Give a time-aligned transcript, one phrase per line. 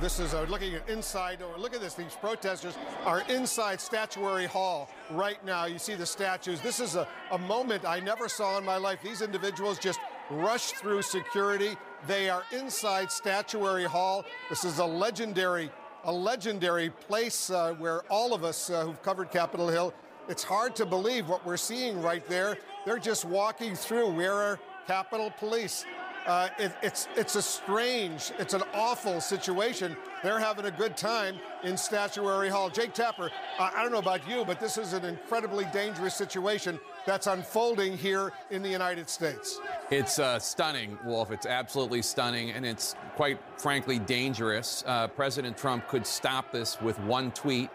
[0.00, 1.40] This is uh, looking at inside.
[1.42, 1.92] Oh, look at this.
[1.92, 5.66] These protesters are inside Statuary Hall right now.
[5.66, 6.58] You see the statues.
[6.62, 9.00] This is a, a moment I never saw in my life.
[9.04, 10.00] These individuals just
[10.30, 11.76] rushed through security.
[12.06, 14.24] They are inside Statuary Hall.
[14.48, 15.70] This is a legendary,
[16.04, 19.92] a legendary place uh, where all of us uh, who've covered Capitol Hill,
[20.30, 22.56] it's hard to believe what we're seeing right there.
[22.86, 24.12] They're just walking through.
[24.12, 25.84] Where are Capitol Police?
[26.26, 29.96] Uh, it, it's it's a strange, it's an awful situation.
[30.22, 32.68] They're having a good time in Statuary Hall.
[32.68, 36.78] Jake Tapper, uh, I don't know about you, but this is an incredibly dangerous situation
[37.06, 39.58] that's unfolding here in the United States.
[39.90, 41.30] It's uh, stunning, Wolf.
[41.30, 44.84] It's absolutely stunning, and it's quite frankly dangerous.
[44.86, 47.70] Uh, President Trump could stop this with one tweet.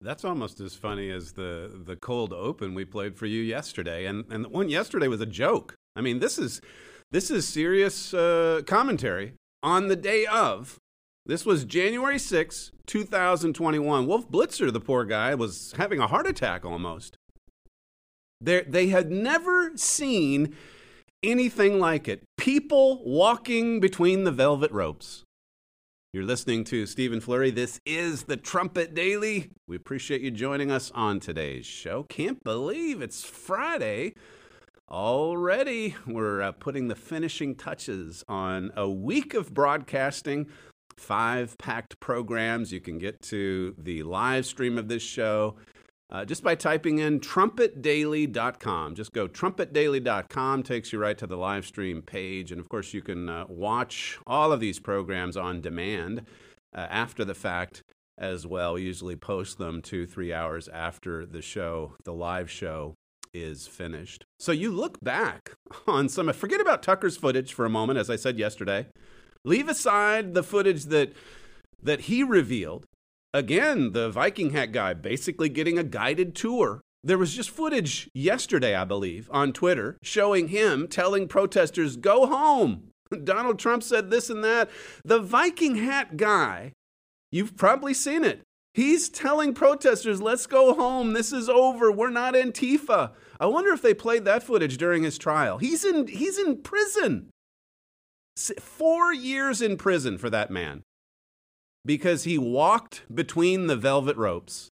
[0.00, 4.24] That's almost as funny as the the cold open we played for you yesterday, and
[4.30, 5.74] and the one yesterday was a joke.
[5.94, 6.60] I mean, this is
[7.12, 10.78] this is serious uh, commentary on the day of.
[11.24, 14.06] This was January 6, 2021.
[14.06, 17.16] Wolf Blitzer, the poor guy, was having a heart attack almost.
[18.40, 20.56] They're, they had never seen
[21.22, 22.24] anything like it.
[22.36, 25.22] People walking between the velvet ropes.
[26.12, 27.50] You're listening to Stephen Flurry.
[27.50, 29.50] This is the Trumpet Daily.
[29.68, 32.02] We appreciate you joining us on today's show.
[32.02, 34.14] Can't believe it's Friday.
[34.92, 40.48] Already, we're uh, putting the finishing touches on a week of broadcasting,
[40.98, 42.72] five packed programs.
[42.72, 45.56] You can get to the live stream of this show
[46.10, 48.94] uh, just by typing in trumpetdaily.com.
[48.94, 52.52] Just go trumpetdaily.com, takes you right to the live stream page.
[52.52, 56.26] And of course, you can uh, watch all of these programs on demand
[56.76, 57.82] uh, after the fact
[58.18, 58.74] as well.
[58.74, 62.94] We usually post them two, three hours after the show, the live show
[63.34, 64.24] is finished.
[64.38, 65.52] So you look back
[65.86, 68.86] on some, forget about Tucker's footage for a moment, as I said yesterday.
[69.44, 71.12] Leave aside the footage that,
[71.82, 72.86] that he revealed.
[73.34, 76.80] Again, the Viking hat guy basically getting a guided tour.
[77.02, 82.90] There was just footage yesterday, I believe, on Twitter showing him telling protesters, go home.
[83.24, 84.70] Donald Trump said this and that.
[85.04, 86.72] The Viking hat guy,
[87.32, 88.42] you've probably seen it.
[88.74, 91.12] He's telling protesters, let's go home.
[91.12, 91.92] This is over.
[91.92, 93.12] We're not Antifa.
[93.38, 95.58] I wonder if they played that footage during his trial.
[95.58, 97.28] He's in, he's in prison.
[98.58, 100.82] Four years in prison for that man
[101.84, 104.68] because he walked between the velvet ropes.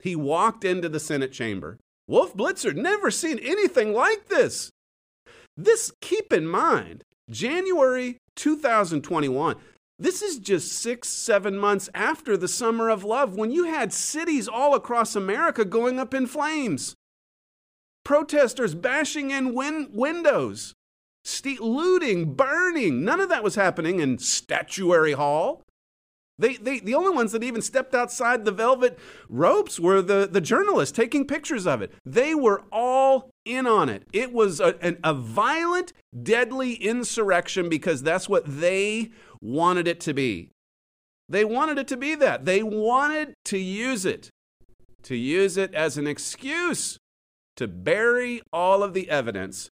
[0.00, 1.78] He walked into the Senate chamber.
[2.08, 4.70] Wolf Blitzer never seen anything like this.
[5.56, 9.56] This, keep in mind, January 2021.
[10.00, 14.48] This is just six, seven months after the summer of love when you had cities
[14.48, 16.94] all across America going up in flames.
[18.02, 20.72] Protesters bashing in win- windows,
[21.60, 23.04] looting, burning.
[23.04, 25.62] None of that was happening in Statuary Hall.
[26.38, 30.40] They, they, the only ones that even stepped outside the velvet ropes were the, the
[30.40, 31.92] journalists taking pictures of it.
[32.06, 34.04] They were all in on it.
[34.14, 40.14] It was a, an, a violent, deadly insurrection because that's what they wanted it to
[40.14, 40.50] be.
[41.28, 42.44] They wanted it to be that.
[42.44, 44.30] They wanted to use it,
[45.04, 46.98] to use it as an excuse
[47.56, 49.70] to bury all of the evidence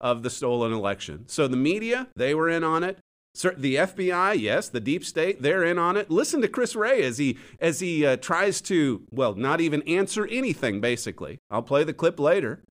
[0.00, 1.24] of the stolen election.
[1.28, 2.98] So the media, they were in on it.
[3.34, 6.10] The FBI, yes, the deep state, they're in on it.
[6.10, 10.26] Listen to Chris Wray as he as he uh, tries to, well, not even answer
[10.26, 10.80] anything.
[10.80, 12.62] Basically, I'll play the clip later.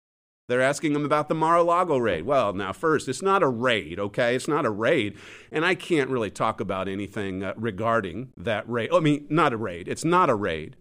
[0.47, 2.25] They're asking him about the Mar-a-Lago raid.
[2.25, 4.35] Well, now first, it's not a raid, okay?
[4.35, 5.17] It's not a raid,
[5.51, 8.91] and I can't really talk about anything uh, regarding that raid.
[8.93, 9.87] I mean, not a raid.
[9.87, 10.75] It's not a raid.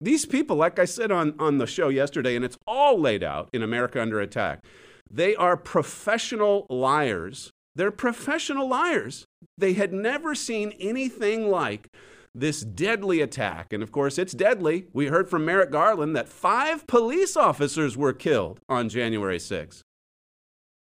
[0.00, 3.48] These people, like I said on, on the show yesterday, and it's all laid out
[3.52, 4.64] in America Under Attack,
[5.10, 9.26] they are professional liars they're professional liars.
[9.58, 11.88] They had never seen anything like
[12.36, 13.72] this deadly attack.
[13.72, 14.86] And of course, it's deadly.
[14.92, 19.80] We heard from Merrick Garland that five police officers were killed on January 6th.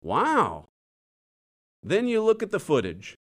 [0.01, 0.67] Wow.
[1.83, 3.15] Then you look at the footage.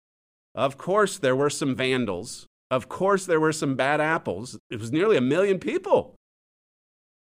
[0.53, 2.45] Of course, there were some vandals.
[2.71, 4.59] Of course, there were some bad apples.
[4.69, 6.15] It was nearly a million people.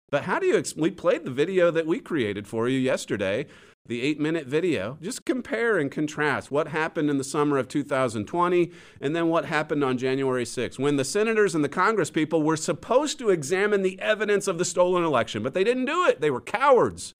[0.09, 0.63] But how do you?
[0.77, 3.47] We played the video that we created for you yesterday,
[3.85, 4.97] the eight minute video.
[5.01, 8.71] Just compare and contrast what happened in the summer of 2020
[9.01, 12.57] and then what happened on January 6th, when the senators and the Congress people were
[12.57, 16.21] supposed to examine the evidence of the stolen election, but they didn't do it.
[16.21, 17.13] They were cowards.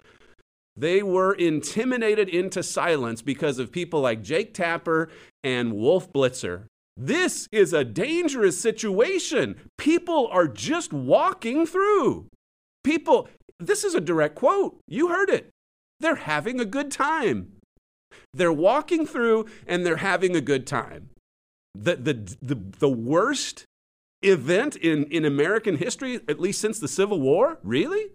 [0.76, 5.10] They were intimidated into silence because of people like Jake Tapper
[5.44, 6.64] and Wolf Blitzer.
[6.96, 9.56] This is a dangerous situation.
[9.78, 12.28] People are just walking through.
[12.84, 13.28] People,
[13.60, 14.80] this is a direct quote.
[14.88, 15.50] You heard it.
[16.04, 17.54] They're having a good time.
[18.34, 21.12] They're walking through and they're having a good time.
[21.74, 23.64] The, the, the, the worst
[24.22, 27.58] event in, in American history, at least since the Civil War?
[27.64, 28.12] Really?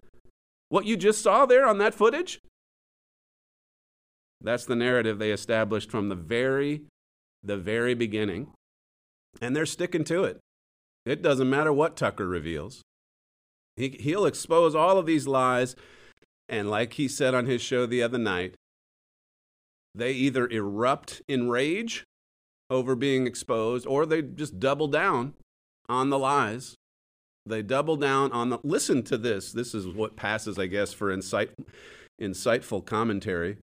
[0.69, 2.41] What you just saw there on that footage?
[4.39, 6.83] That's the narrative they established from the very,
[7.41, 8.51] the very beginning.
[9.41, 10.39] And they're sticking to it.
[11.07, 12.83] It doesn't matter what Tucker reveals.
[13.77, 15.75] He, he'll expose all of these lies.
[16.49, 18.55] And like he said on his show the other night,
[19.93, 22.03] they either erupt in rage
[22.69, 25.33] over being exposed or they just double down
[25.87, 26.75] on the lies.
[27.45, 28.59] They double down on the.
[28.63, 29.51] Listen to this.
[29.51, 31.51] This is what passes, I guess, for insight,
[32.21, 33.57] insightful commentary.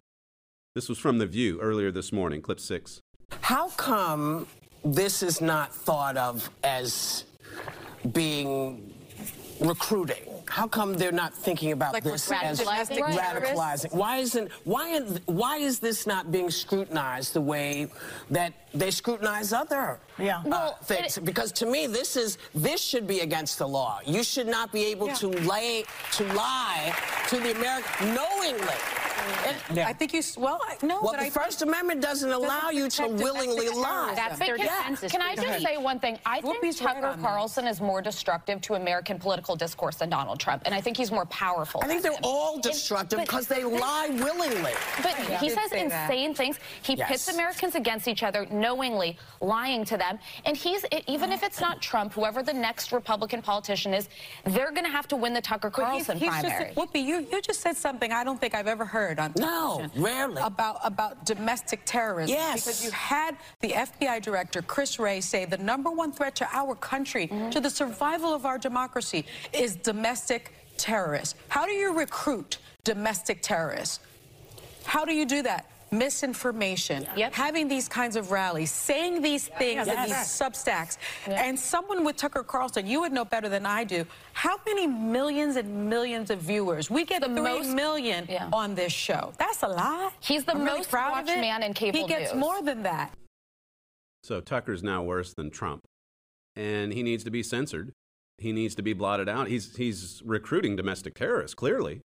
[0.74, 3.00] This was from The View earlier this morning, clip six.
[3.40, 4.46] How come
[4.84, 7.24] this is not thought of as
[8.12, 8.94] being
[9.60, 10.33] recruiting?
[10.48, 13.92] How come they're not thinking about Like this as domestic radicalizing?
[13.94, 17.88] Why isn't why why is this not being scrutinized the way
[18.30, 20.42] that they scrutinize other Yeah.
[20.50, 21.16] uh, things?
[21.18, 24.00] it- because to me, this is this should be against the law.
[24.04, 25.14] You should not be able Yeah.
[25.14, 26.94] to lay to lie
[27.28, 28.74] to the American knowingly.
[29.70, 31.30] And I think you, well, I- no, Well, but the I.
[31.30, 34.12] First Amendment doesn't allow you to willingly lie.
[34.14, 34.64] That's their Yeah.
[34.90, 35.10] defense.
[35.10, 36.18] Can I just say one thing?
[36.26, 37.26] I think Whoopi's Tucker on that.
[37.26, 41.10] Carlson is more destructive to American political discourse than Donald Trump, and I think he's
[41.10, 41.80] more powerful.
[41.82, 42.18] I think they're him.
[42.22, 44.72] all destructive because they lie willingly.
[45.02, 46.10] But he says say that.
[46.10, 46.58] insane things.
[46.82, 47.08] He Yes.
[47.08, 50.18] pits Americans against each other, knowingly lying to them.
[50.46, 54.08] And he's even if it's not Trump, whoever the next Republican politician is,
[54.44, 56.64] they're going to have to win the Tucker But he's- Carlson he's primary.
[56.74, 59.86] Just, Whoopi, you, you just said something I don't think I've ever heard on No,
[59.96, 60.40] rarely.
[60.42, 62.34] about about domestic terrorism.
[62.34, 62.64] Yes.
[62.64, 66.74] because you had the FBI director Chris Wray say the number one threat to our
[66.74, 67.50] country, mm-hmm.
[67.50, 71.34] to the survival of our democracy, is domestic terrorists.
[71.48, 74.00] How do you recruit domestic terrorists?
[74.84, 75.62] How do you do that?
[75.98, 77.32] Misinformation, Yep.
[77.34, 80.98] having these kinds of rallies, saying these things in these substacks.
[81.26, 85.56] And someone with Tucker Carlson, you would know better than I do, how many millions
[85.56, 86.90] and millions of viewers?
[86.90, 88.48] We get The three most- million Yeah.
[88.52, 89.32] on this show.
[89.38, 90.12] That's a lot.
[90.20, 91.40] He's the I'm really most proud watched it.
[91.40, 92.40] man in cable He gets news.
[92.40, 93.12] more than that.
[94.22, 95.82] So Tucker's now worse than Trump,
[96.56, 97.92] and he needs to be censored.
[98.38, 99.48] He needs to be blotted out.
[99.48, 102.00] He's he's recruiting domestic terrorists clearly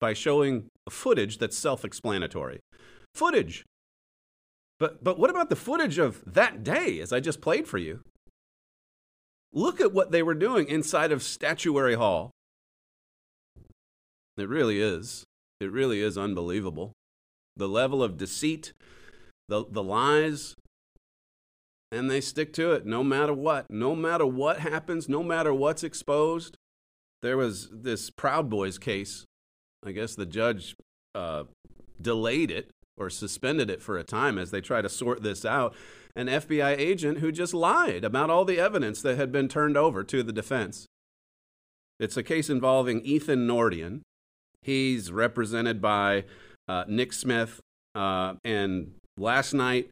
[0.00, 2.60] by showing footage that's self-explanatory.
[3.16, 3.64] Footage.
[4.78, 8.00] But but what about the footage of that day as I just played for you?
[9.54, 12.30] Look at what they were doing inside of Statuary Hall.
[14.36, 15.24] It really is.
[15.60, 16.92] It really is unbelievable.
[17.56, 18.74] The level of deceit,
[19.48, 20.54] the the lies,
[21.90, 23.64] and they stick to it no matter what.
[23.70, 26.58] No matter what happens, no matter what's exposed.
[27.22, 29.24] There was this Proud Boys case.
[29.82, 30.76] I guess the judge
[31.14, 31.44] uh,
[31.98, 35.74] delayed it or suspended it for a time as they try to sort this out.
[36.14, 40.02] An FBI agent who just lied about all the evidence that had been turned over
[40.04, 40.86] to the defense.
[41.98, 44.00] It's a case involving Ethan Nordean.
[44.62, 46.24] He's represented by
[46.68, 47.60] uh, Nick Smith.
[47.94, 49.90] Uh, and last night,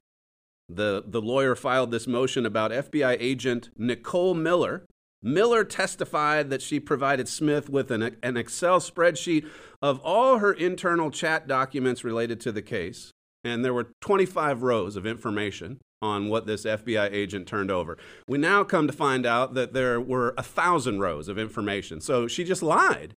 [0.69, 4.85] the, the lawyer filed this motion about FBI agent Nicole Miller.
[5.25, 9.49] Miller testified that she provided Smith with an, an Excel spreadsheet
[9.81, 13.11] of all her internal chat documents related to the case.
[13.43, 17.97] And there were 25 rows of information on what this FBI agent turned over.
[18.29, 22.03] We now come to find out that there were a thousand rows of information.
[22.03, 23.15] So she just lied.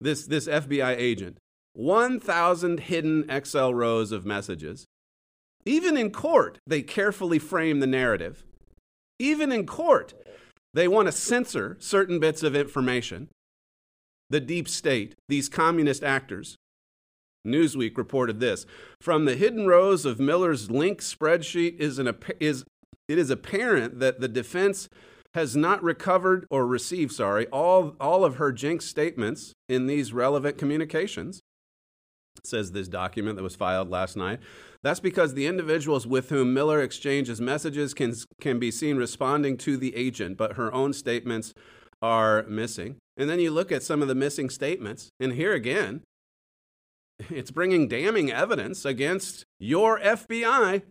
[0.00, 1.38] This, this FBI agent.
[1.72, 4.86] 1,000 hidden Excel rows of messages.
[5.66, 8.44] Even in court, they carefully frame the narrative.
[9.18, 10.14] Even in court,
[10.74, 13.28] they want to censor certain bits of information.
[14.28, 16.56] The deep state, these communist actors.
[17.46, 18.66] Newsweek reported this
[19.00, 22.64] From the hidden rows of Miller's Lync spreadsheet is, an, is
[23.08, 24.88] it is apparent that the defense
[25.34, 30.58] has not recovered or received, sorry, all, all of her jinx statements in these relevant
[30.58, 31.40] communications
[32.44, 34.40] says this document that was filed last night.
[34.82, 39.76] That's because the individuals with whom Miller exchanges messages can, can be seen responding to
[39.76, 41.52] the agent, but her own statements
[42.00, 42.96] are missing.
[43.16, 46.02] And then you look at some of the missing statements, and here again,
[47.30, 50.82] it's bringing damning evidence against your FBI.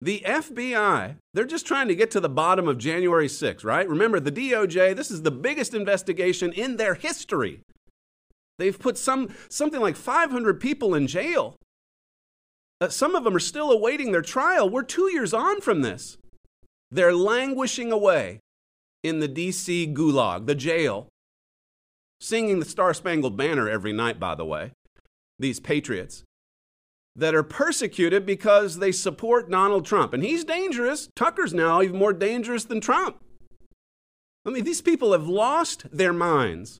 [0.00, 3.88] The FBI, they're just trying to get to the bottom of January 6th, right?
[3.88, 7.60] Remember, the DOJ, this is the biggest investigation in their history.
[8.58, 11.56] They've put some, something like 500 people in jail.
[12.80, 14.68] Uh, some of them are still awaiting their trial.
[14.68, 16.16] We're two years on from this.
[16.90, 18.40] They're languishing away
[19.02, 21.08] in the DC gulag, the jail,
[22.20, 24.72] singing the Star Spangled Banner every night, by the way,
[25.38, 26.24] these patriots
[27.16, 30.12] that are persecuted because they support Donald Trump.
[30.12, 31.08] And he's dangerous.
[31.14, 33.18] Tucker's now even more dangerous than Trump.
[34.44, 36.78] I mean, these people have lost their minds.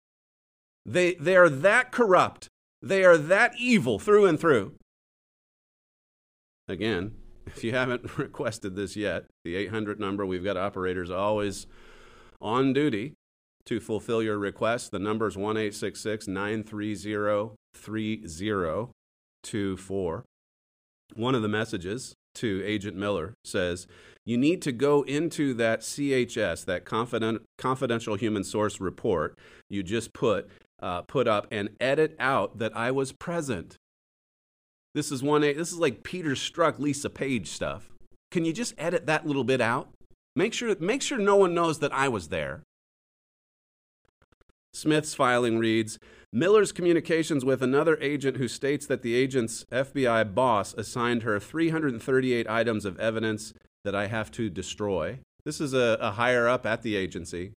[0.87, 2.49] They, they are that corrupt.
[2.83, 4.75] They are that evil through and through.
[6.69, 7.13] Again,
[7.47, 11.67] if you haven't requested this yet, the 800 number, we've got operators always
[12.41, 13.15] on duty
[13.67, 14.91] to fulfill your request.
[14.91, 20.25] The number is 1 930 3024.
[21.15, 23.87] One of the messages to Agent Miller says,
[24.25, 29.39] You need to go into that CHS, that confident, confidential human source report
[29.71, 30.49] you just put,
[30.85, 33.79] uh, put up, and edit out that I was present.
[34.95, 35.41] This is one.
[35.41, 37.91] This is like Peter Strzok, Lisa Page stuff.
[38.31, 39.89] Can you just edit that little bit out?
[40.37, 42.63] Make sure, make sure no one knows that I was there.
[44.75, 45.99] Smith's filing reads
[46.33, 52.49] Miller's communications with another agent who states that the agent's FBI boss assigned her 338
[52.49, 55.21] items of evidence that I have to destroy.
[55.45, 57.53] This is a, a higher up at the agency.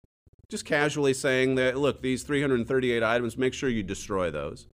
[0.50, 4.68] Just casually saying that, look, these 338 items, make sure you destroy those.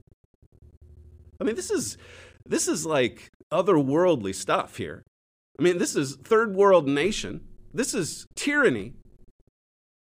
[1.41, 1.97] I mean, this is,
[2.45, 5.03] this is like otherworldly stuff here.
[5.59, 7.41] I mean, this is third world nation.
[7.73, 8.93] This is tyranny.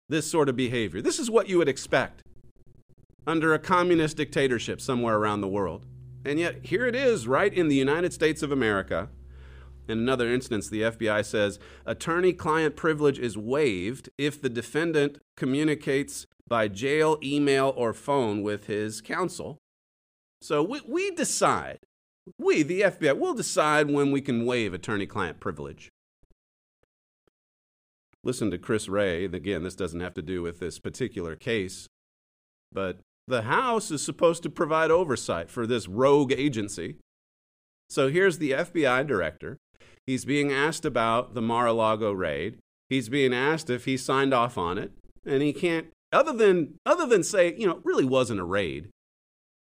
[0.07, 1.01] This sort of behavior.
[1.01, 2.22] This is what you would expect
[3.25, 5.86] under a communist dictatorship somewhere around the world.
[6.25, 9.10] And yet, here it is, right in the United States of America.
[9.88, 16.25] In another instance, the FBI says attorney client privilege is waived if the defendant communicates
[16.48, 19.58] by jail, email, or phone with his counsel.
[20.42, 21.80] So we, we decide,
[22.39, 25.89] we, the FBI, will decide when we can waive attorney client privilege.
[28.24, 29.25] Listen to Chris Wray.
[29.25, 31.88] Again, this doesn't have to do with this particular case,
[32.72, 36.98] but the House is supposed to provide oversight for this rogue agency.
[37.89, 39.58] So here's the FBI director.
[40.06, 42.60] He's being asked about the Mar a Lago raid.
[42.90, 44.92] He's being asked if he signed off on it.
[45.26, 48.90] And he can't, other than, other than say, you know, it really wasn't a raid,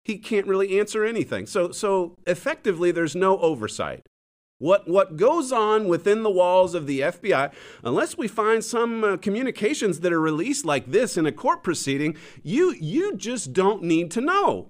[0.04, 1.46] he can't really answer anything.
[1.46, 4.02] So, so effectively, there's no oversight.
[4.58, 9.16] What, what goes on within the walls of the FBI, unless we find some uh,
[9.16, 14.10] communications that are released like this in a court proceeding, you, you just don't need
[14.12, 14.68] to know.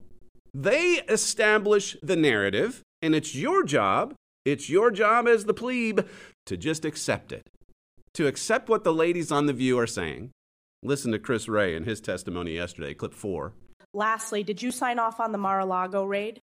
[0.54, 6.00] They establish the narrative, and it's your job, it's your job as the plebe
[6.46, 7.48] to just accept it,
[8.14, 10.30] to accept what the ladies on The View are saying.
[10.82, 13.54] Listen to Chris Wray in his testimony yesterday, clip four.
[13.94, 16.40] Lastly, did you sign off on the Mar a Lago raid?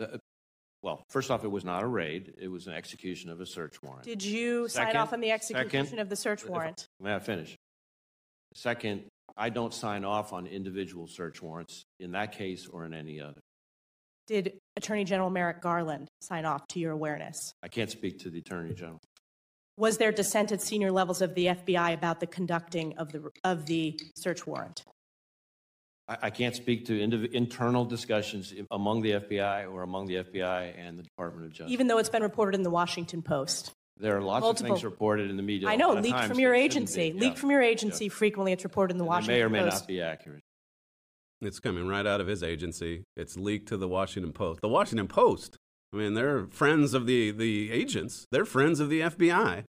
[0.00, 0.06] Uh,
[0.82, 2.34] well, first off, it was not a raid.
[2.40, 4.04] It was an execution of a search warrant.
[4.04, 6.86] Did you Second- sign off on the execution second- of the search if- warrant?
[7.00, 7.56] May I finish?
[8.54, 9.04] Second,
[9.36, 13.40] I don't sign off on individual search warrants in that case or in any other.
[14.28, 17.52] Did Attorney General Merrick Garland sign off to your awareness?
[17.62, 19.00] I can't speak to the Attorney General.
[19.78, 23.64] Was there dissent at senior levels of the FBI about the conducting of the, of
[23.64, 24.82] the search warrant?
[26.08, 30.74] I, I can't speak to indiv- internal discussions among the FBI or among the FBI
[30.78, 31.72] and the Department of Justice.
[31.72, 33.70] Even though it's been reported in the Washington Post?
[33.96, 35.68] There are lots Multiple- of things reported in the media.
[35.68, 37.14] I know, lot of leaked from your agency.
[37.14, 38.10] Leaked from your agency.
[38.10, 39.82] Frequently, it's reported in the They Washington may or may Post.
[39.84, 40.42] not be accurate.
[41.40, 43.04] It's coming right out of his agency.
[43.16, 44.60] It's leaked to the Washington Post.
[44.60, 45.56] The Washington Post,
[45.92, 49.64] I mean, they're friends of the, the agents, they're friends of the FBI,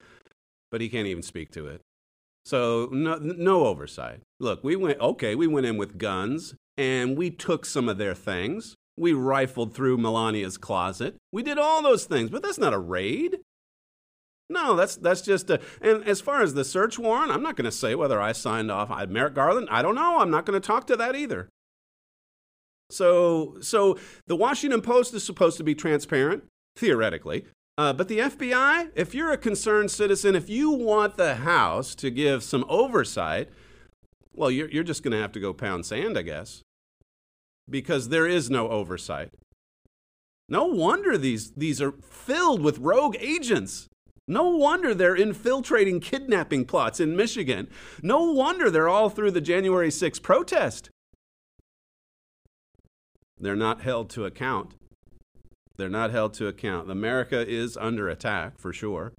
[0.70, 1.80] but he can't even speak to it.
[2.44, 4.20] So, no, no oversight.
[4.38, 8.14] Look, we went, okay, we went in with guns and we took some of their
[8.14, 8.74] things.
[8.98, 11.16] We rifled through Melania's closet.
[11.32, 13.38] We did all those things, but that's not a raid.
[14.50, 15.60] No, that's that's just a.
[15.80, 18.70] And as far as the search warrant, I'm not going to say whether I signed
[18.70, 18.90] off.
[18.90, 20.18] I, Merrick Garland, I don't know.
[20.18, 21.48] I'm not going to talk to that either.
[22.90, 26.44] So, so the Washington Post is supposed to be transparent,
[26.76, 27.46] theoretically.
[27.76, 32.10] Uh, but the FBI, if you're a concerned citizen, if you want the House to
[32.10, 33.48] give some oversight,
[34.32, 36.62] well, you're, you're just going to have to go pound sand, I guess,
[37.68, 39.30] because there is no oversight.
[40.48, 43.88] No wonder these, these are filled with rogue agents.
[44.26, 47.68] No wonder they're infiltrating kidnapping plots in Michigan.
[48.02, 50.88] No wonder they're all through the January 6th protest.
[53.38, 54.74] They're not held to account.
[55.76, 56.90] They're not held to account.
[56.90, 59.12] America is under attack for sure.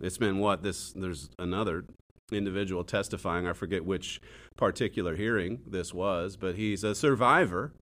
[0.00, 1.84] It's been what this there's another
[2.32, 3.46] individual testifying.
[3.46, 4.20] I forget which
[4.56, 7.72] particular hearing this was, but he's a survivor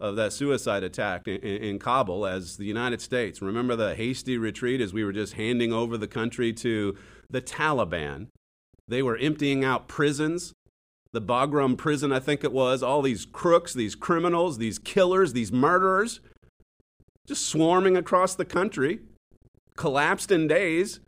[0.00, 3.42] of that suicide attack in, in, Kabul as the United States.
[3.42, 6.96] Remember the hasty retreat as we were just handing over the country to
[7.28, 8.28] the Taliban?
[8.88, 10.54] They were emptying out prisons.
[11.12, 15.52] The Bagram prison, I think it was, all these crooks, these criminals, these killers, these
[15.52, 16.20] murderers,
[17.26, 19.00] just swarming across the country,
[19.76, 21.00] collapsed in days.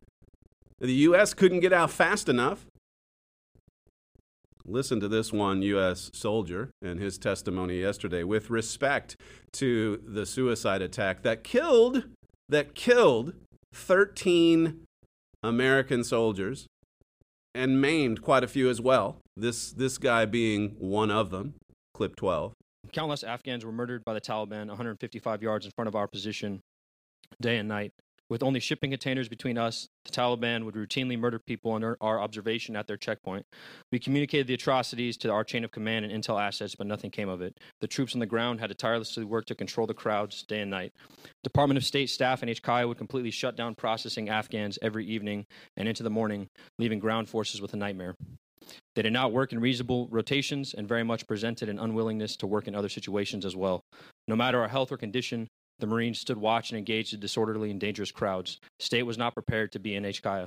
[0.80, 1.34] The U.S.
[1.34, 2.66] couldn't get out fast enough.
[4.64, 6.10] Listen to this one U.S.
[6.14, 9.16] soldier and his testimony yesterday with respect
[9.54, 12.04] to the suicide attack that killed
[12.48, 13.32] that killed
[13.72, 14.84] 13
[15.42, 16.66] American soldiers
[17.54, 19.18] and maimed quite a few as well.
[19.36, 21.54] This this guy being one of them.
[21.94, 22.52] Clip 12.
[22.92, 26.60] Countless Afghans were murdered by the Taliban 155 yards in front of our position
[27.40, 27.92] day and night.
[28.32, 32.74] With only shipping containers between us, the Taliban would routinely murder people under our observation
[32.76, 33.44] at their checkpoint.
[33.90, 37.28] We communicated the atrocities to our chain of command and intel assets, but nothing came
[37.28, 37.60] of it.
[37.82, 40.70] The troops on the ground had to tirelessly work to control the crowds day and
[40.70, 40.94] night.
[41.44, 45.44] Department of State staff in HKIA would completely shut down processing Afghans every evening
[45.76, 46.48] and into the morning,
[46.78, 48.14] leaving ground forces with a nightmare.
[48.96, 52.66] They did not work in reasonable rotations and very much presented an unwillingness to work
[52.66, 53.82] in other situations as well.
[54.26, 55.48] No matter our health or condition,
[55.82, 58.60] the Marines stood watch and engaged the disorderly and dangerous crowds.
[58.78, 60.46] State was not prepared to be in HKIA.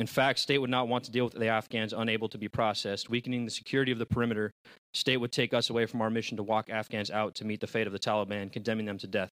[0.00, 3.08] In fact, State would not want to deal with the Afghans unable to be processed,
[3.08, 4.50] weakening the security of the perimeter.
[4.94, 7.68] State would take us away from our mission to walk Afghans out to meet the
[7.68, 9.30] fate of the Taliban, condemning them to death.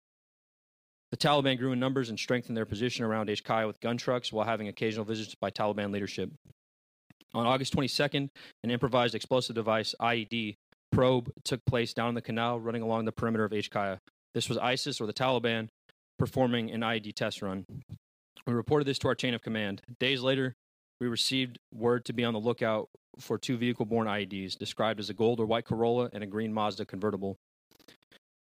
[1.12, 4.45] The Taliban grew in numbers and strengthened their position around HKIA with gun trucks while
[4.45, 6.33] having occasional visits by Taliban leadership.
[7.33, 8.29] On August 22nd,
[8.65, 10.57] an improvised explosive device, IED,
[10.91, 13.99] probe took place down in the canal running along the perimeter of HKIA.
[14.38, 15.68] This was ISIS or the Taliban
[16.16, 17.66] performing an IED test run.
[18.47, 19.83] We reported this to our chain of command.
[19.99, 20.54] Days later,
[21.00, 25.11] we received word to be on the lookout for two vehicle borne IEDs, described as
[25.11, 27.37] a gold or white Corolla and a green Mazda convertible.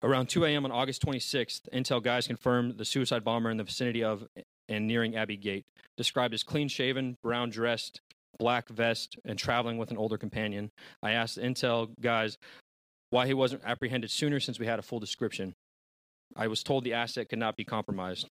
[0.01, 0.65] Around 2 a.m.
[0.65, 4.25] on August 26th, intel guys confirmed the suicide bomber in the vicinity of
[4.67, 5.63] and nearing Abbey Gate,
[5.95, 8.01] described as clean shaven, brown dressed,
[8.39, 10.71] black vest, and traveling with an older companion.
[11.03, 12.39] I asked the intel guys
[13.11, 15.53] why he wasn't apprehended sooner since we had a full description.
[16.35, 18.27] I was told the asset could not be compromised.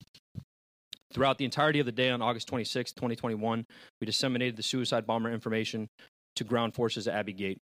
[1.14, 3.66] Throughout the entirety of the day on August 26, 2021,
[4.00, 5.88] we disseminated the suicide bomber information
[6.38, 7.60] to ground forces at Abbey Gate.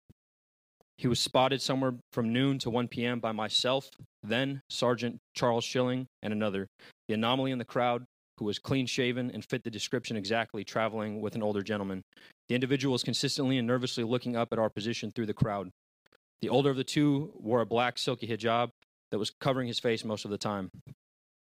[0.96, 3.20] He was spotted somewhere from noon to 1 p.m.
[3.20, 3.88] by myself,
[4.22, 6.68] then Sergeant Charles Schilling, and another.
[7.08, 8.04] The anomaly in the crowd,
[8.38, 12.02] who was clean shaven and fit the description exactly, traveling with an older gentleman.
[12.48, 15.70] The individual was consistently and nervously looking up at our position through the crowd.
[16.40, 18.70] The older of the two wore a black silky hijab
[19.14, 20.72] that was covering his face most of the time.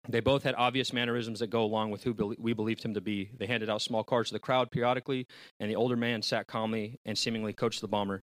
[0.08, 3.28] They both had obvious mannerisms that go along with who we believed him to be.
[3.36, 5.26] They handed out small cards to the crowd periodically,
[5.60, 8.22] and the older man sat calmly and seemingly coached the bomber.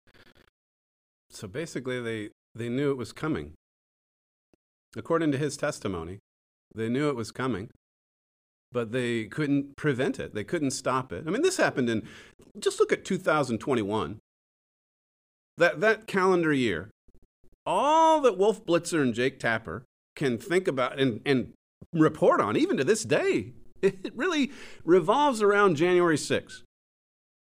[1.29, 3.53] So basically, they, they knew it was coming.
[4.97, 6.21] According to his testimony,
[6.75, 7.69] they knew it was coming,
[8.73, 10.35] but they couldn't prevent it.
[10.35, 11.25] They couldn't stop it.
[11.27, 12.09] I mean, this happened in,
[12.59, 14.21] just look at 2021.
[15.59, 16.89] That, that calendar year,
[17.67, 19.85] all that Wolf Blitzer and Jake Tapper
[20.17, 21.53] can think about and, and
[21.93, 24.53] report on, even to this day, it really
[24.85, 26.63] revolves around January 6th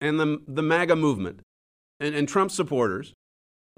[0.01, 1.41] and the, the MAGA movement
[2.01, 3.13] and, and Trump supporters.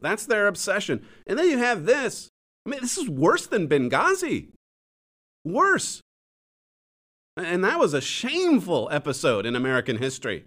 [0.01, 1.07] That's their obsession.
[1.27, 2.29] And then you have this.
[2.67, 4.49] I mean, this is worse than Benghazi.
[5.45, 6.01] Worse.
[7.37, 10.45] And that was a shameful episode in American history.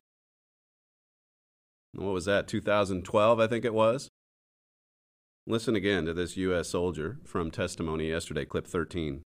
[1.93, 4.09] What was that, 2012, I think it was?
[5.47, 6.69] Listen again to this U.S.
[6.69, 9.23] soldier from testimony yesterday, clip 13.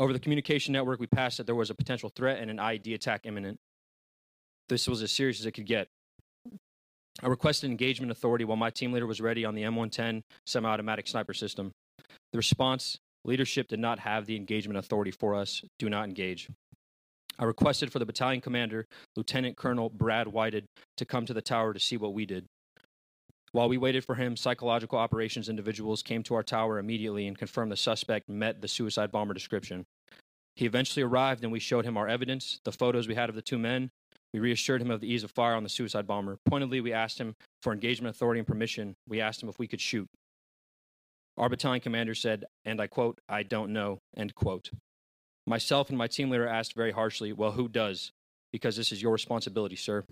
[0.00, 2.92] Over the communication network, we passed that there was a potential threat and an IED
[2.94, 3.56] attack imminent.
[4.68, 5.86] This was as serious as it could get.
[7.22, 11.06] I requested engagement authority while my team leader was ready on the M110 semi automatic
[11.06, 11.70] sniper system.
[12.32, 15.62] The response leadership did not have the engagement authority for us.
[15.78, 16.48] Do not engage.
[17.38, 21.72] I requested for the battalion commander, Lieutenant Colonel Brad Whited, to come to the tower
[21.72, 22.44] to see what we did.
[23.52, 27.72] While we waited for him, psychological operations individuals came to our tower immediately and confirmed
[27.72, 29.86] the suspect met the suicide bomber description.
[30.54, 33.42] He eventually arrived and we showed him our evidence, the photos we had of the
[33.42, 33.90] two men.
[34.32, 36.38] We reassured him of the ease of fire on the suicide bomber.
[36.48, 38.94] Pointedly, we asked him for engagement authority and permission.
[39.08, 40.06] We asked him if we could shoot.
[41.36, 44.70] Our battalion commander said, and I quote, I don't know, end quote.
[45.46, 48.12] Myself and my team leader asked very harshly, Well, who does?
[48.52, 50.04] Because this is your responsibility, sir.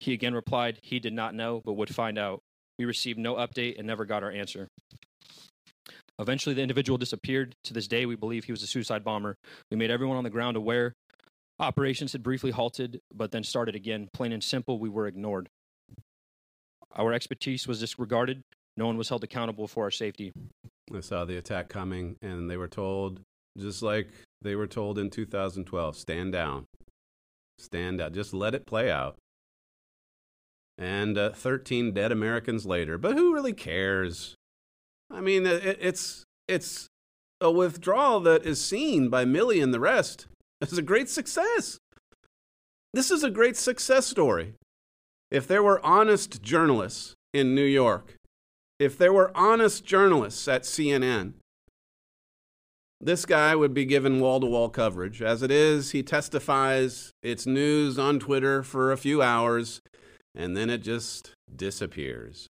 [0.00, 2.42] He again replied he did not know, but would find out.
[2.78, 4.68] We received no update and never got our answer.
[6.18, 7.54] Eventually, the individual disappeared.
[7.64, 9.36] To this day, we believe he was a suicide bomber.
[9.70, 10.92] We made everyone on the ground aware.
[11.58, 14.08] Operations had briefly halted, but then started again.
[14.12, 15.48] Plain and simple, we were ignored.
[16.92, 18.42] Our expertise was disregarded.
[18.76, 20.32] No one was held accountable for our safety.
[20.92, 23.20] I saw the attack coming, and they were told,
[23.58, 24.08] just like
[24.42, 26.66] they were told in 2012, stand down.
[27.58, 28.12] Stand out.
[28.12, 29.16] Just let it play out.
[30.76, 32.98] And uh, 13 dead Americans later.
[32.98, 34.34] But who really cares?
[35.10, 36.88] I mean, it, it's, it's
[37.40, 40.26] a withdrawal that is seen by Milley and the rest
[40.60, 41.78] as a great success.
[42.92, 44.54] This is a great success story.
[45.30, 48.14] If there were honest journalists in New York,
[48.78, 51.34] if there were honest journalists at CNN,
[53.00, 55.20] this guy would be given wall to wall coverage.
[55.20, 59.80] As it is, he testifies, it's news on Twitter for a few hours,
[60.34, 62.48] and then it just disappears.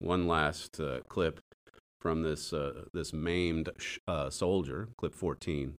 [0.00, 1.40] One last uh, clip
[2.00, 5.74] from this, uh, this maimed sh- uh, soldier, clip 14.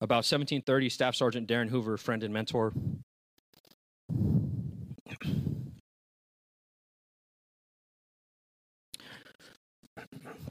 [0.00, 2.72] About 1730, Staff Sergeant Darin Hoover, friend and mentor,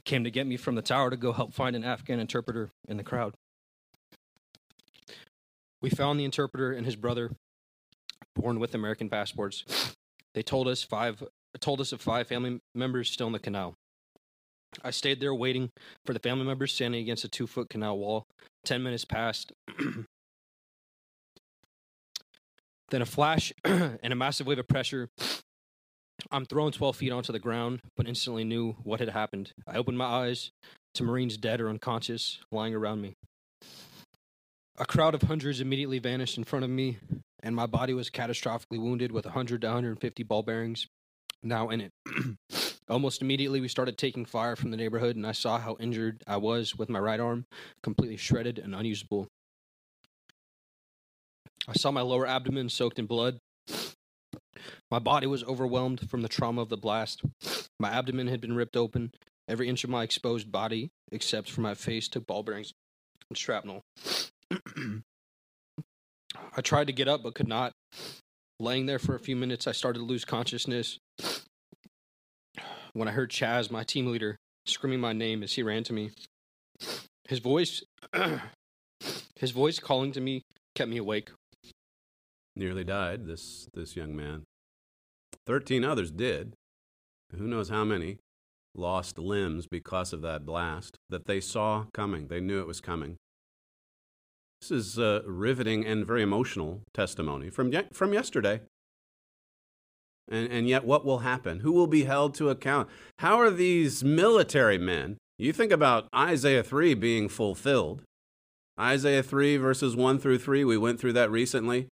[0.04, 2.96] came to get me from the tower to go help find an Afghan interpreter in
[2.96, 3.34] the crowd.
[5.82, 7.30] We found the interpreter and his brother,
[8.34, 9.64] born with American passports.
[10.34, 11.22] They told us five
[11.58, 13.74] told us of five family members still in the canal.
[14.84, 15.70] I stayed there waiting
[16.06, 18.26] for the family members standing against a two foot canal wall.
[18.64, 19.52] Ten minutes passed.
[22.90, 25.08] then a flash and a massive wave of pressure.
[26.30, 29.52] I'm thrown 12 feet onto the ground, but instantly knew what had happened.
[29.66, 30.50] I opened my eyes
[30.94, 33.14] to Marines dead or unconscious lying around me.
[34.78, 36.98] A crowd of hundreds immediately vanished in front of me,
[37.42, 40.86] and my body was catastrophically wounded with 100 to 150 ball bearings
[41.42, 41.92] now in it.
[42.88, 46.36] Almost immediately, we started taking fire from the neighborhood, and I saw how injured I
[46.38, 47.46] was with my right arm,
[47.82, 49.28] completely shredded and unusable.
[51.68, 53.38] I saw my lower abdomen soaked in blood.
[54.90, 57.22] My body was overwhelmed from the trauma of the blast.
[57.78, 59.12] My abdomen had been ripped open.
[59.46, 62.72] Every inch of my exposed body, except for my face, took ball bearings
[63.28, 63.84] and shrapnel.
[66.56, 67.72] I tried to get up but could not.
[68.58, 70.98] Laying there for a few minutes, I started to lose consciousness
[72.92, 74.36] when I heard Chaz, my team leader,
[74.66, 76.10] screaming my name as he ran to me.
[77.28, 77.82] His voice,
[79.36, 80.42] his voice calling to me,
[80.74, 81.30] kept me awake.
[82.56, 84.42] Nearly died, this, this young man.
[85.46, 86.54] Thirteen others did.
[87.36, 88.18] Who knows how many
[88.74, 92.28] lost limbs because of that blast that they saw coming.
[92.28, 93.16] They knew it was coming.
[94.60, 98.60] This is a riveting and very emotional testimony from, ye- from yesterday.
[100.30, 101.60] And, and yet, what will happen?
[101.60, 102.88] Who will be held to account?
[103.20, 105.16] How are these military men?
[105.38, 108.02] You think about Isaiah 3 being fulfilled.
[108.78, 111.88] Isaiah 3, verses 1 through 3, we went through that recently.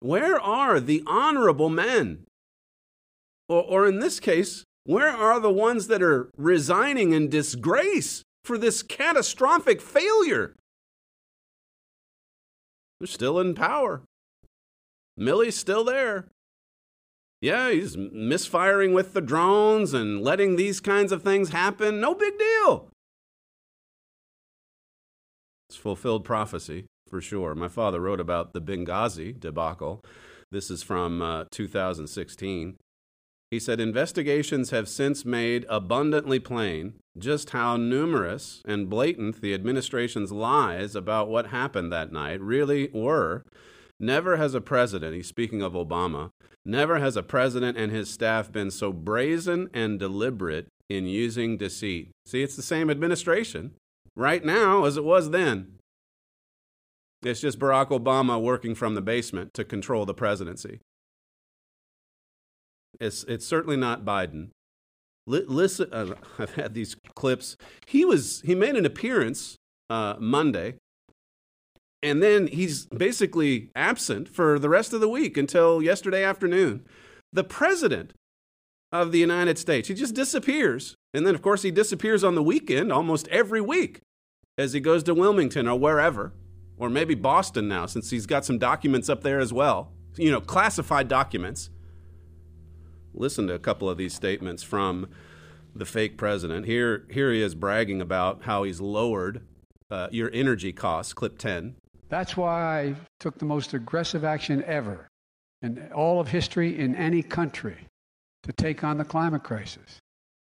[0.00, 2.26] Where are the honorable men?
[3.48, 8.58] Or, or in this case, where are the ones that are resigning in disgrace for
[8.58, 10.54] this catastrophic failure?
[13.00, 14.02] They're still in power.
[15.16, 16.26] Milley's still there.
[17.40, 21.98] Yeah, he's misfiring with the drones and letting these kinds of things happen.
[21.98, 22.88] No big deal.
[25.68, 27.54] It's fulfilled prophecy for sure.
[27.54, 30.04] My father wrote about the Benghazi debacle.
[30.50, 32.76] This is from uh, 2016.
[33.50, 40.30] He said investigations have since made abundantly plain just how numerous and blatant the administration's
[40.30, 43.44] lies about what happened that night really were.
[43.98, 46.30] Never has a president, he's speaking of Obama,
[46.64, 52.10] never has a president and his staff been so brazen and deliberate in using deceit.
[52.26, 53.72] See, it's the same administration
[54.14, 55.78] right now as it was then.
[57.22, 60.80] It's just Barack Obama working from the basement to control the presidency.
[62.98, 64.48] It's, it's certainly not Biden.
[65.28, 67.56] L- listen, uh, I've had these clips.
[67.86, 69.56] He was he made an appearance
[69.88, 70.74] uh, Monday,
[72.02, 76.86] and then he's basically absent for the rest of the week until yesterday afternoon.
[77.32, 78.12] The president
[78.92, 82.42] of the United States, he just disappears, and then of course he disappears on the
[82.42, 84.00] weekend almost every week
[84.58, 86.32] as he goes to Wilmington or wherever,
[86.76, 89.92] or maybe Boston now since he's got some documents up there as well.
[90.16, 91.70] You know, classified documents
[93.20, 95.08] listen to a couple of these statements from
[95.74, 96.66] the fake president.
[96.66, 99.42] Here, here he is bragging about how he's lowered
[99.90, 101.76] uh, your energy costs, clip 10.
[102.08, 105.08] That's why I took the most aggressive action ever
[105.62, 107.76] in all of history in any country
[108.42, 109.98] to take on the climate crisis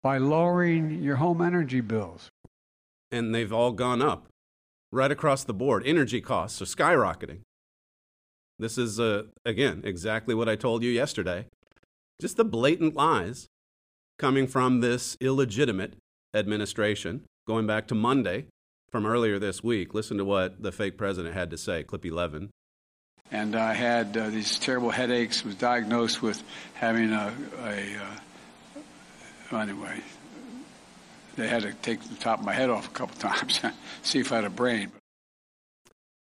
[0.03, 2.29] by lowering your home energy bills.
[3.11, 4.27] And they've all gone up
[4.91, 5.83] right across the board.
[5.85, 7.39] Energy costs are skyrocketing.
[8.59, 11.47] This is, uh, again, exactly what I told you yesterday.
[12.21, 13.47] Just the blatant lies
[14.19, 15.95] coming from this illegitimate
[16.35, 18.45] administration, going back to Monday
[18.91, 19.95] from earlier this week.
[19.95, 22.51] Listen to what the fake president had to say, clip 11.
[23.31, 26.43] And I had uh, these terrible headaches, was diagnosed with
[26.75, 27.97] having a, a
[29.51, 29.99] uh, anyway,
[31.37, 33.61] they had to take the top of my head off a couple times,
[34.03, 34.91] see if I had a brain.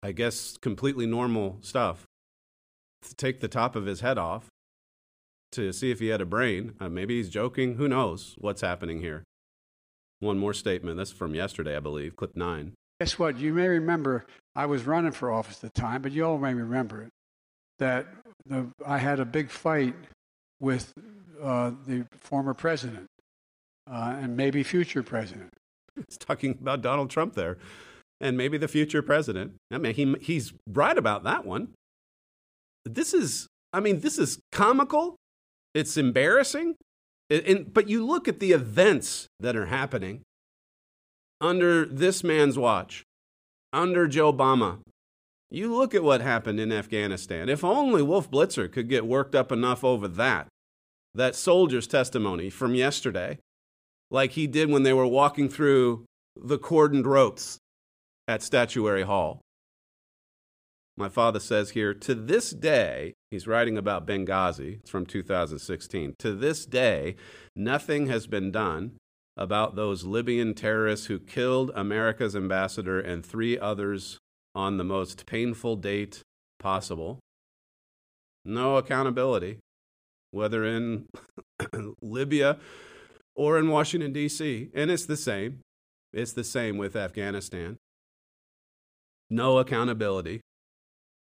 [0.02, 2.06] I guess completely normal stuff.
[3.02, 4.50] To take the top of his head off
[5.52, 6.74] to see if he had a brain.
[6.80, 7.76] Uh, maybe he's joking.
[7.76, 9.24] Who knows what's happening here?
[10.20, 10.98] One more statement.
[10.98, 12.74] That's from yesterday, I believe, clip nine.
[13.00, 13.38] Guess what?
[13.38, 16.54] You may remember I was running for office at the time, but you all may
[16.54, 17.10] remember it.
[17.80, 18.08] That
[18.46, 19.96] the, I had a big fight
[20.60, 20.94] with
[21.42, 23.08] uh, the former president
[23.90, 25.54] uh, and maybe future president.
[25.96, 27.58] He's talking about Donald Trump there,
[28.20, 29.54] and maybe the future president.
[29.72, 31.70] I mean, he he's right about that one.
[32.86, 35.16] This is, I mean, this is comical.
[35.74, 36.76] It's embarrassing.
[37.30, 40.22] And, but you look at the events that are happening
[41.40, 43.04] under this man's watch,
[43.72, 44.80] under Joe Obama.
[45.52, 47.50] You look at what happened in Afghanistan.
[47.50, 50.48] If only Wolf Blitzer could get worked up enough over that,
[51.16, 53.40] that soldier's testimony from yesterday,
[54.12, 56.06] like he did when they were walking through
[56.36, 57.58] the cordoned ropes
[58.28, 59.42] at Statuary Hall.
[60.98, 66.16] My father says here, to this day, he's writing about Benghazi, it's from 2016.
[66.20, 67.16] To this day,
[67.56, 68.98] nothing has been done
[69.38, 74.18] about those Libyan terrorists who killed America's ambassador and three others
[74.54, 76.22] on the most painful date
[76.60, 77.20] possible.
[78.44, 79.60] No accountability,
[80.32, 81.06] whether in
[82.02, 82.58] Libya
[83.36, 84.70] or in Washington, D.C.
[84.74, 85.60] And it's the same.
[86.12, 87.78] It's the same with Afghanistan.
[89.30, 90.42] No accountability.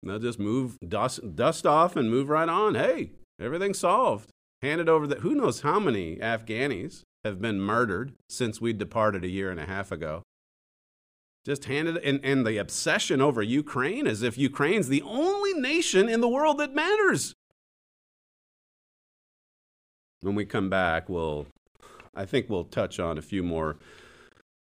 [0.03, 2.75] They'll just move, dust, dust off, and move right on.
[2.75, 4.31] Hey, everything's solved.
[4.63, 5.07] Hand it over.
[5.07, 9.61] The, who knows how many Afghanis have been murdered since we departed a year and
[9.61, 10.23] a half ago?
[11.45, 16.21] Just handed, and, and the obsession over Ukraine as if Ukraine's the only nation in
[16.21, 17.35] the world that matters.
[20.21, 21.47] When we come back, we'll,
[22.15, 23.77] I think we'll touch on a few more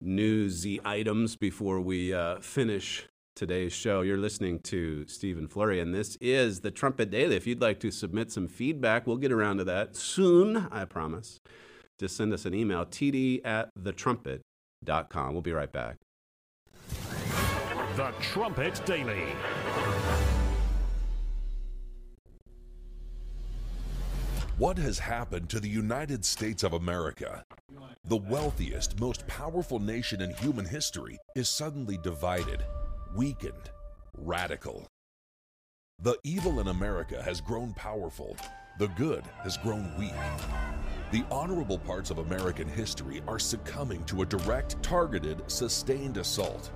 [0.01, 4.03] newsy items before we uh, finish today's show.
[4.03, 7.37] You're listening to Stephen Flurry, and this is the Trumpet Daily.
[7.37, 11.41] If you'd like to submit some feedback, we'll get around to that soon, I promise.
[11.99, 15.33] Just send us an email, td at thetrumpet.com.
[15.33, 15.97] We'll be right back.
[17.97, 19.25] The Trumpet Daily.
[24.61, 27.43] What has happened to the United States of America?
[28.05, 32.63] The wealthiest, most powerful nation in human history is suddenly divided,
[33.15, 33.71] weakened,
[34.17, 34.87] radical.
[36.03, 38.37] The evil in America has grown powerful,
[38.79, 40.13] the good has grown weak.
[41.11, 46.71] The honorable parts of American history are succumbing to a direct, targeted, sustained assault.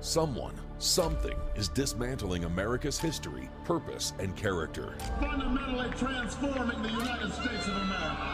[0.00, 4.96] Someone, something is dismantling America's history, purpose, and character.
[5.20, 8.26] Fundamentally transforming the United States of America.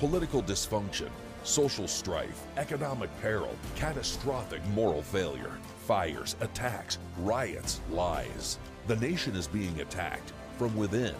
[0.00, 1.08] Political dysfunction,
[1.44, 5.52] social strife, economic peril, catastrophic moral failure,
[5.86, 8.58] fires, attacks, riots, lies.
[8.86, 11.14] The nation is being attacked from within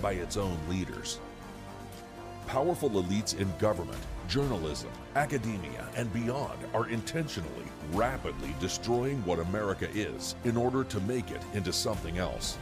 [0.00, 1.20] by its own leaders.
[2.46, 10.34] Powerful elites in government, journalism, academia, and beyond are intentionally, rapidly destroying what America is
[10.44, 12.58] in order to make it into something else.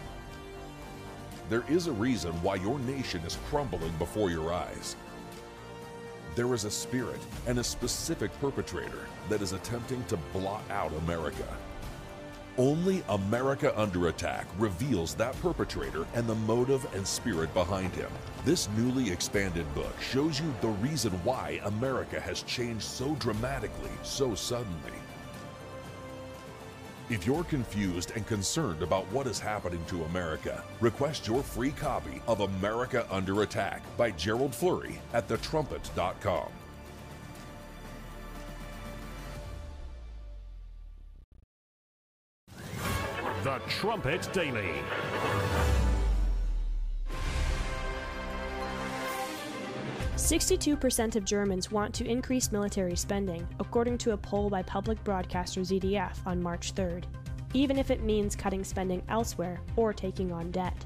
[1.48, 4.94] There is a reason why your nation is crumbling before your eyes.
[6.36, 11.46] There is a spirit and a specific perpetrator that is attempting to blot out America.
[12.56, 18.10] Only America Under Attack reveals that perpetrator and the motive and spirit behind him.
[18.44, 24.34] This newly expanded book shows you the reason why America has changed so dramatically, so
[24.34, 24.92] suddenly.
[27.10, 32.22] If you're confused and concerned about what is happening to America, request your free copy
[32.28, 36.48] of America Under Attack by Gerald Flurry at thetrumpet.com.
[43.42, 44.70] The Trumpet Daily.
[50.20, 55.62] 62% of Germans want to increase military spending, according to a poll by public broadcaster
[55.62, 57.04] ZDF on March 3rd,
[57.54, 60.84] even if it means cutting spending elsewhere or taking on debt.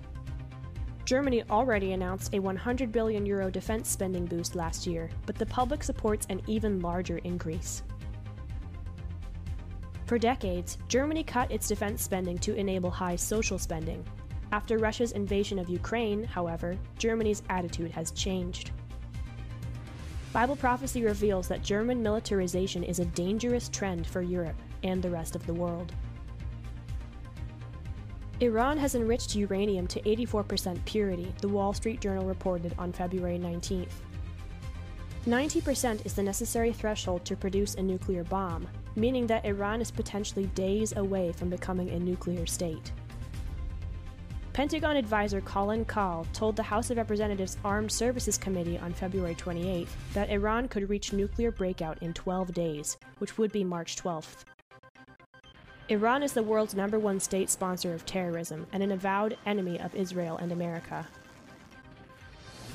[1.04, 5.82] Germany already announced a 100 billion euro defense spending boost last year, but the public
[5.82, 7.82] supports an even larger increase.
[10.06, 14.04] For decades, Germany cut its defense spending to enable high social spending.
[14.52, 18.70] After Russia's invasion of Ukraine, however, Germany's attitude has changed.
[20.34, 25.36] Bible prophecy reveals that German militarization is a dangerous trend for Europe and the rest
[25.36, 25.92] of the world.
[28.40, 33.92] Iran has enriched uranium to 84% purity, the Wall Street Journal reported on February 19th.
[35.24, 38.66] 90% is the necessary threshold to produce a nuclear bomb,
[38.96, 42.90] meaning that Iran is potentially days away from becoming a nuclear state.
[44.54, 49.88] Pentagon advisor Colin Kahl told the House of Representatives Armed Services Committee on February 28
[50.12, 54.44] that Iran could reach nuclear breakout in 12 days, which would be March 12th.
[55.88, 59.92] Iran is the world's number one state sponsor of terrorism and an avowed enemy of
[59.96, 61.04] Israel and America.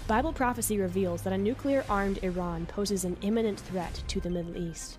[0.06, 4.58] Bible prophecy reveals that a nuclear armed Iran poses an imminent threat to the Middle
[4.58, 4.98] East.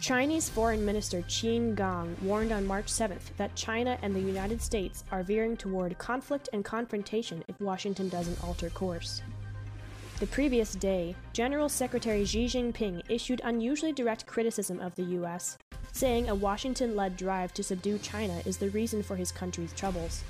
[0.00, 5.02] Chinese Foreign Minister Qin Gang warned on March 7th that China and the United States
[5.10, 9.22] are veering toward conflict and confrontation if Washington doesn't alter course.
[10.20, 15.58] The previous day, General Secretary Xi Jinping issued unusually direct criticism of the U.S.,
[15.92, 20.22] saying a Washington led drive to subdue China is the reason for his country's troubles.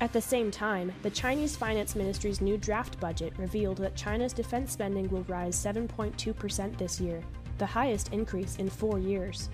[0.00, 4.72] At the same time, the Chinese Finance Ministry's new draft budget revealed that China's defense
[4.72, 7.22] spending will rise 7.2% this year,
[7.62, 9.48] the highest increase in four years.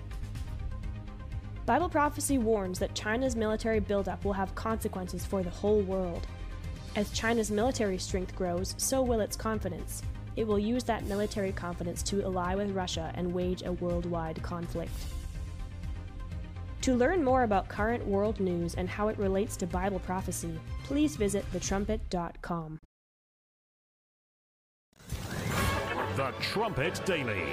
[1.67, 6.25] Bible prophecy warns that China's military buildup will have consequences for the whole world.
[6.95, 10.01] As China's military strength grows, so will its confidence.
[10.35, 14.97] It will use that military confidence to ally with Russia and wage a worldwide conflict.
[16.81, 21.15] To learn more about current world news and how it relates to Bible prophecy, please
[21.15, 22.79] visit thetrumpet.com.
[26.19, 27.43] The Trumpet Daily.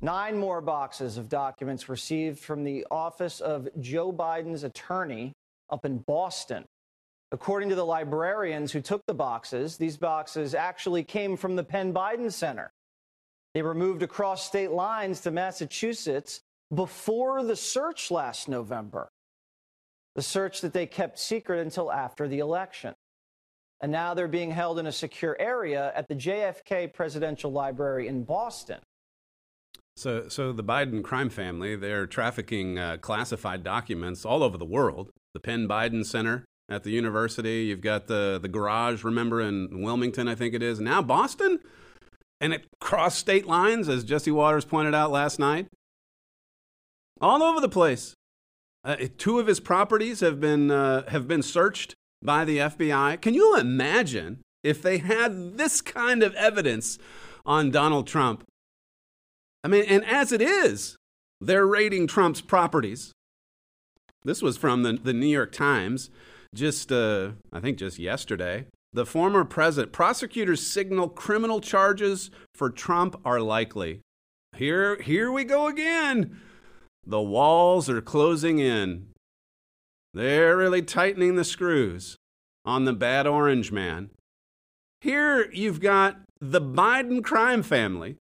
[0.00, 5.32] Nine more boxes of documents received from the office of Joe Biden's attorney
[5.70, 6.64] up in Boston.
[7.30, 11.94] According to the librarians who took the boxes, these boxes actually came from the Penn
[11.94, 12.72] Biden Center.
[13.54, 16.40] They were moved across state lines to Massachusetts
[16.74, 19.08] before the search last November.
[20.16, 22.93] The search that they kept secret until after the election
[23.80, 28.24] and now they're being held in a secure area at the JFK Presidential Library in
[28.24, 28.78] Boston.
[29.96, 35.10] So, so the Biden crime family, they're trafficking uh, classified documents all over the world.
[35.34, 37.64] The Penn Biden Center at the university.
[37.64, 40.80] You've got the, the garage, remember, in Wilmington, I think it is.
[40.80, 41.60] Now Boston.
[42.40, 45.68] And it crossed state lines, as Jesse Watters pointed out last night.
[47.20, 48.14] All over the place.
[48.82, 53.20] Uh, two of his properties have been, uh, have been searched by the FBI.
[53.20, 56.98] Can you imagine if they had this kind of evidence
[57.44, 58.44] on Donald Trump?
[59.62, 60.96] I mean, and as it is,
[61.40, 63.12] they're raiding Trump's properties.
[64.24, 66.10] This was from the, the New York Times,
[66.54, 68.66] just, uh, I think, just yesterday.
[68.92, 74.00] The former president, prosecutors signal criminal charges for Trump are likely.
[74.56, 76.40] Here, here we go again.
[77.06, 79.08] The walls are closing in.
[80.14, 82.16] They're really tightening the screws
[82.64, 84.10] on the bad orange man.
[85.00, 88.16] Here you've got the Biden crime family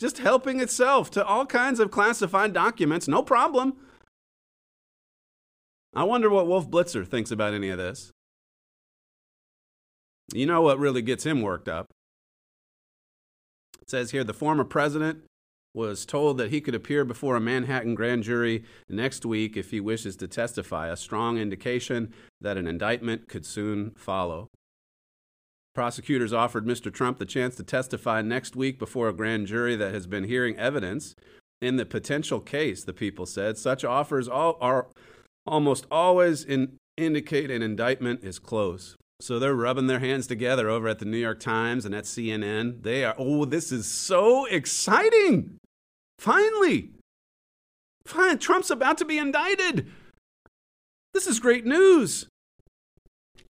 [0.00, 3.74] just helping itself to all kinds of classified documents, no problem.
[5.94, 8.10] I wonder what Wolf Blitzer thinks about any of this.
[10.34, 11.86] You know what really gets him worked up?
[13.80, 15.22] It says here the former president
[15.76, 19.78] was told that he could appear before a Manhattan grand jury next week if he
[19.78, 24.48] wishes to testify, a strong indication that an indictment could soon follow.
[25.74, 26.90] Prosecutors offered Mr.
[26.90, 30.56] Trump the chance to testify next week before a grand jury that has been hearing
[30.56, 31.14] evidence
[31.60, 33.58] in the potential case, the people said.
[33.58, 34.86] Such offers all, are
[35.46, 38.96] almost always in, indicate an indictment is close.
[39.20, 42.82] So they're rubbing their hands together over at the New York Times and at CNN.
[42.82, 45.58] They are, oh, this is so exciting.
[46.18, 46.90] Finally!
[48.06, 49.90] Fine, Trump's about to be indicted.
[51.12, 52.28] This is great news.
[53.36, 53.44] It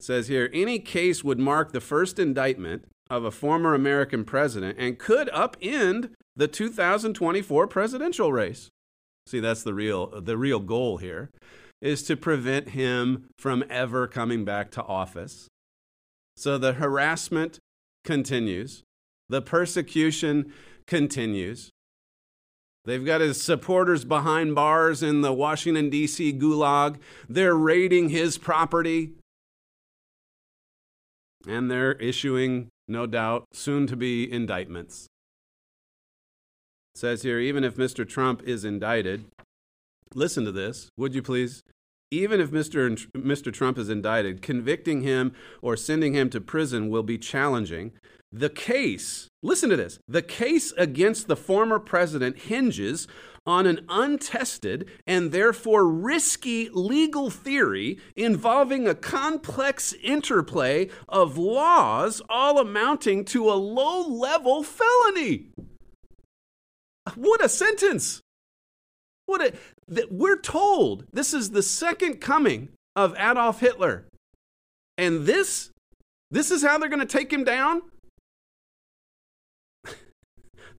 [0.00, 4.98] says here any case would mark the first indictment of a former American president and
[4.98, 8.70] could upend the 2024 presidential race.
[9.26, 11.30] See, that's the real the real goal here
[11.82, 15.48] is to prevent him from ever coming back to office.
[16.36, 17.58] So the harassment
[18.04, 18.82] continues,
[19.28, 20.52] the persecution
[20.86, 21.70] continues.
[22.84, 26.32] They've got his supporters behind bars in the Washington, D.C.
[26.32, 26.96] gulag.
[27.28, 29.12] They're raiding his property.
[31.46, 35.06] And they're issuing, no doubt, soon to be indictments.
[36.94, 38.08] It says here even if Mr.
[38.08, 39.24] Trump is indicted,
[40.14, 41.62] listen to this, would you please?
[42.10, 43.06] Even if Mr.
[43.12, 43.52] Mr.
[43.52, 47.92] Trump is indicted, convicting him or sending him to prison will be challenging.
[48.32, 53.08] The case, listen to this, the case against the former president hinges
[53.44, 62.58] on an untested and therefore risky legal theory involving a complex interplay of laws all
[62.58, 65.48] amounting to a low level felony.
[67.16, 68.20] What a sentence!
[69.26, 69.52] What a,
[69.88, 74.06] that we're told this is the second coming of Adolf Hitler.
[74.98, 75.70] And this,
[76.30, 77.82] this is how they're going to take him down?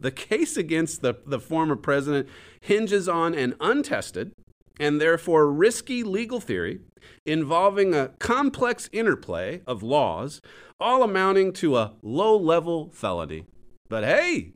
[0.02, 2.28] The case against the, the former president
[2.60, 4.34] hinges on an untested
[4.80, 6.80] and therefore risky legal theory
[7.26, 10.42] involving a complex interplay of laws,
[10.80, 13.46] all amounting to a low level felony.
[13.90, 14.54] But hey,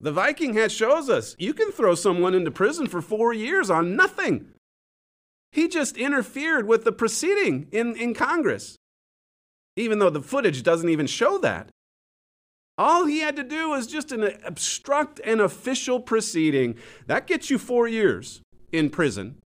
[0.00, 3.96] the Viking hat shows us you can throw someone into prison for four years on
[3.96, 4.46] nothing.
[5.50, 8.76] He just interfered with the proceeding in, in Congress,
[9.76, 11.70] even though the footage doesn't even show that.
[12.78, 16.76] All he had to do was just an obstruct an official proceeding.
[17.06, 18.40] That gets you four years
[18.72, 19.36] in prison.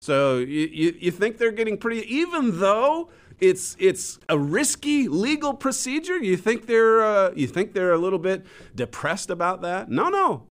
[0.00, 3.10] So you, you, you think they're getting pretty, even though
[3.40, 6.18] it's it's a risky legal procedure.
[6.22, 9.90] You think they're uh, you think they're a little bit depressed about that?
[9.90, 10.48] No, no.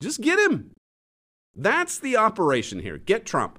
[0.00, 0.70] Just get him.
[1.54, 2.98] That's the operation here.
[2.98, 3.58] Get Trump.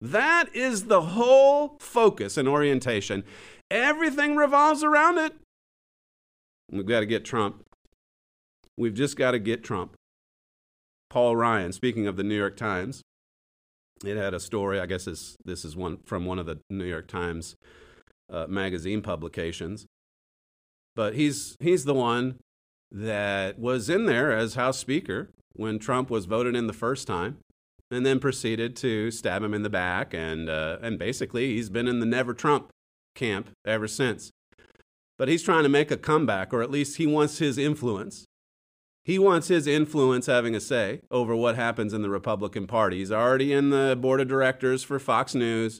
[0.00, 3.24] That is the whole focus and orientation.
[3.70, 5.34] Everything revolves around it.
[6.70, 7.64] We've got to get Trump.
[8.76, 9.96] We've just got to get Trump.
[11.08, 13.02] Paul Ryan, speaking of the New York Times,
[14.04, 14.80] it had a story.
[14.80, 17.56] I guess this this is one from one of the New York Times
[18.30, 19.86] uh, magazine publications.
[20.94, 22.38] But he's he's the one
[22.90, 27.38] that was in there as House Speaker when Trump was voted in the first time,
[27.90, 31.88] and then proceeded to stab him in the back, and uh, and basically he's been
[31.88, 32.68] in the Never Trump
[33.14, 34.32] camp ever since.
[35.18, 38.26] But he's trying to make a comeback, or at least he wants his influence
[39.06, 42.98] he wants his influence having a say over what happens in the Republican Party.
[42.98, 45.78] He's already in the board of directors for Fox News.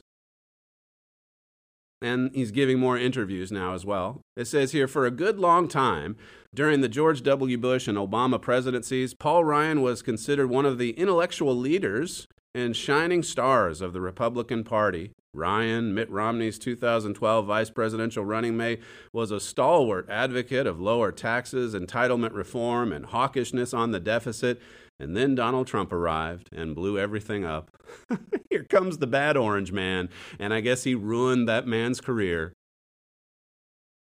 [2.01, 4.21] And he's giving more interviews now as well.
[4.37, 6.15] It says here for a good long time,
[6.55, 7.57] during the George W.
[7.57, 13.23] Bush and Obama presidencies, Paul Ryan was considered one of the intellectual leaders and shining
[13.23, 15.11] stars of the Republican Party.
[15.37, 18.81] Ryan, Mitt Romney's 2012 vice presidential running mate,
[19.13, 24.59] was a stalwart advocate of lower taxes, entitlement reform, and hawkishness on the deficit.
[24.99, 27.69] And then Donald Trump arrived and blew everything up.
[28.49, 30.09] Here comes the bad orange man,
[30.39, 32.53] and I guess he ruined that man's career.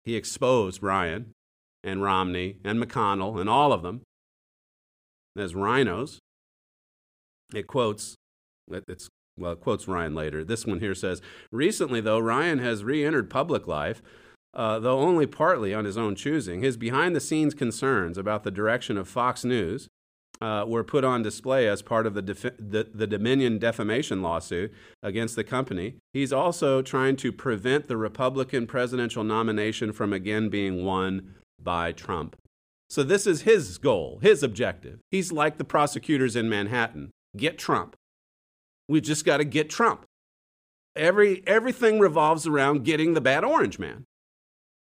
[0.05, 1.33] He exposed Ryan
[1.83, 4.03] and Romney and McConnell and all of them
[5.37, 6.19] as RINOs.
[7.53, 8.15] It quotes,
[8.71, 10.45] it's well, quotes Ryan later.
[10.45, 11.21] This one here says
[11.51, 14.03] Recently, though, Ryan has re entered public life,
[14.55, 16.63] uh, though only partly on his own choosing.
[16.63, 19.89] His behind the scenes concerns about the direction of Fox News
[20.41, 24.73] uh, were put on display as part of the, defi- the, the Dominion defamation lawsuit
[25.03, 25.95] against the company.
[26.13, 32.37] He's also trying to prevent the Republican presidential nomination from again being won by Trump.
[32.91, 35.01] So, this is his goal, his objective.
[35.11, 37.97] He's like the prosecutors in Manhattan get Trump.
[38.89, 40.07] We've just got to get Trump.
[40.97, 44.05] Every, everything revolves around getting the bad orange man.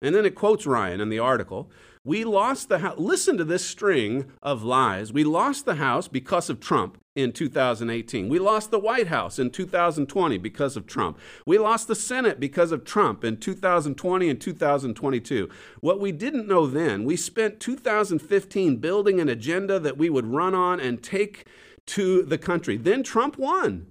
[0.01, 1.71] And then it quotes Ryan in the article.
[2.03, 2.97] We lost the house.
[2.97, 5.13] Listen to this string of lies.
[5.13, 8.27] We lost the House because of Trump in 2018.
[8.27, 11.19] We lost the White House in 2020 because of Trump.
[11.45, 15.47] We lost the Senate because of Trump in 2020 and 2022.
[15.81, 20.55] What we didn't know then, we spent 2015 building an agenda that we would run
[20.55, 21.45] on and take
[21.87, 22.77] to the country.
[22.77, 23.87] Then Trump won.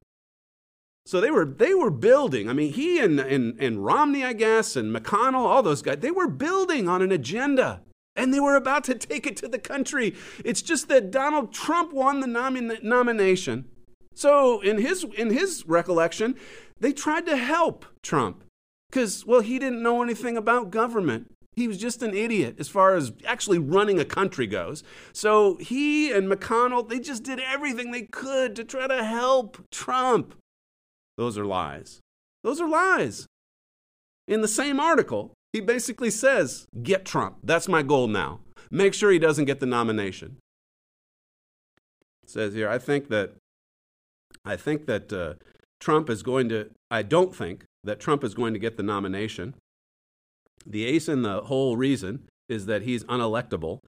[1.07, 2.49] So they were they were building.
[2.49, 6.11] I mean, he and, and, and Romney, I guess, and McConnell, all those guys, they
[6.11, 7.83] were building on an agenda.
[8.17, 10.15] And they were about to take it to the country.
[10.45, 13.67] It's just that Donald Trump won the nomin- nomination.
[14.15, 16.35] So in his in his recollection,
[16.79, 18.45] they tried to help Trump
[18.91, 21.33] because well, he didn't know anything about government.
[21.61, 24.83] He was just an idiot as far as actually running a country goes.
[25.13, 30.35] So he and McConnell, they just did everything they could to try to help Trump.
[31.19, 32.01] Those are lies.
[32.43, 33.27] Those are lies.
[34.27, 37.37] in the same article, he basically says, Get Trump.
[37.45, 38.41] That's my goal now.
[38.71, 40.39] Make sure he doesn't get the nomination.
[42.23, 43.35] It says here, I think that
[44.47, 45.35] I think that uh,
[45.79, 49.57] Trump is going to, I don't think that Trump is going to get the nomination.
[50.67, 53.79] The ace in the hole reason is that he's unelectable.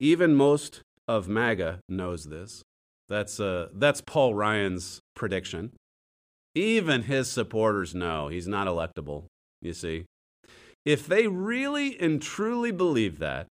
[0.00, 2.62] Even most of MAGA knows this.
[3.08, 5.72] That's, uh, that's Paul Ryan's prediction.
[6.54, 9.24] Even his supporters know he's not electable,
[9.62, 10.04] you see.
[10.84, 13.46] If they really and truly believe that,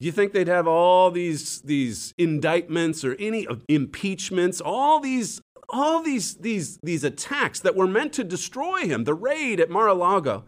[0.00, 6.02] do you think they'd have all these these indictments or any impeachments, all these all
[6.02, 10.44] these these these attacks that were meant to destroy him, the raid at Mar-a-Lago?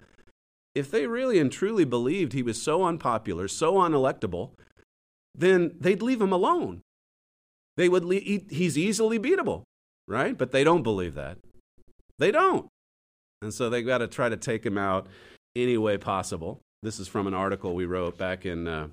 [0.76, 4.50] If they really and truly believed he was so unpopular, so unelectable,
[5.34, 6.82] then they'd leave him alone.
[7.78, 9.62] They would leave, he's easily beatable,
[10.06, 10.36] right?
[10.36, 11.38] But they don't believe that.
[12.18, 12.68] They don't.
[13.40, 15.06] And so they've got to try to take him out
[15.56, 16.60] any way possible.
[16.82, 18.88] This is from an article we wrote back in uh,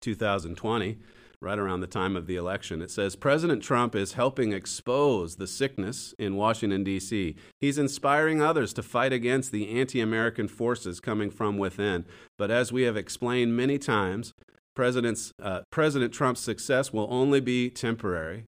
[0.00, 0.98] 2020,
[1.44, 2.82] right around the time of the election.
[2.82, 7.36] It says President Trump is helping expose the sickness in Washington, D.C.
[7.60, 12.06] He's inspiring others to fight against the anti American forces coming from within.
[12.38, 14.32] But as we have explained many times,
[14.74, 18.44] President's, uh, President Trump's success will only be temporary.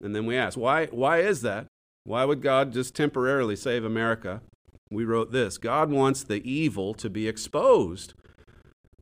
[0.00, 1.66] And then we ask, why, why is that?
[2.04, 4.42] Why would God just temporarily save America?
[4.90, 8.14] We wrote this God wants the evil to be exposed.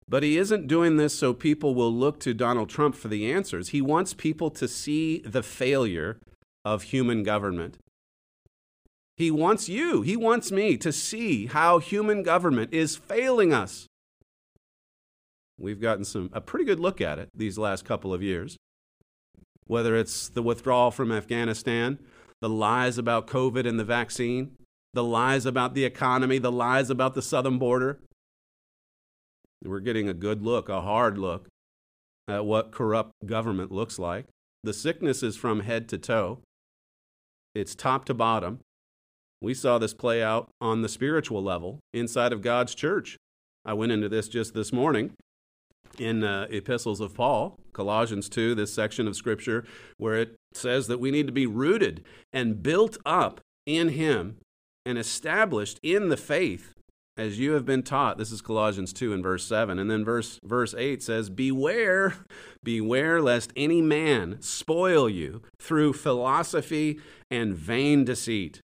[0.09, 3.71] But he isn't doing this so people will look to Donald Trump for the answers.
[3.71, 6.19] He wants people to see the failure
[6.65, 7.79] of human government.
[9.17, 13.87] He wants you, he wants me to see how human government is failing us.
[15.59, 18.57] We've gotten some a pretty good look at it these last couple of years.
[19.67, 21.99] Whether it's the withdrawal from Afghanistan,
[22.41, 24.53] the lies about COVID and the vaccine,
[24.93, 27.99] the lies about the economy, the lies about the southern border,
[29.65, 31.49] we're getting a good look, a hard look
[32.29, 34.27] at what corrupt government looks like.
[34.63, 36.41] The sickness is from head to toe,
[37.55, 38.61] it's top to bottom.
[39.41, 43.17] We saw this play out on the spiritual level inside of God's church.
[43.65, 45.13] I went into this just this morning
[45.99, 49.65] in uh, epistles of Paul, Colossians 2, this section of scripture
[49.99, 54.37] where it says that we need to be rooted and built up in him
[54.85, 56.73] and established in the faith
[57.17, 60.39] as you have been taught this is colossians 2 and verse 7 and then verse
[60.43, 62.15] verse 8 says beware
[62.63, 66.99] beware lest any man spoil you through philosophy
[67.31, 68.61] and vain deceit.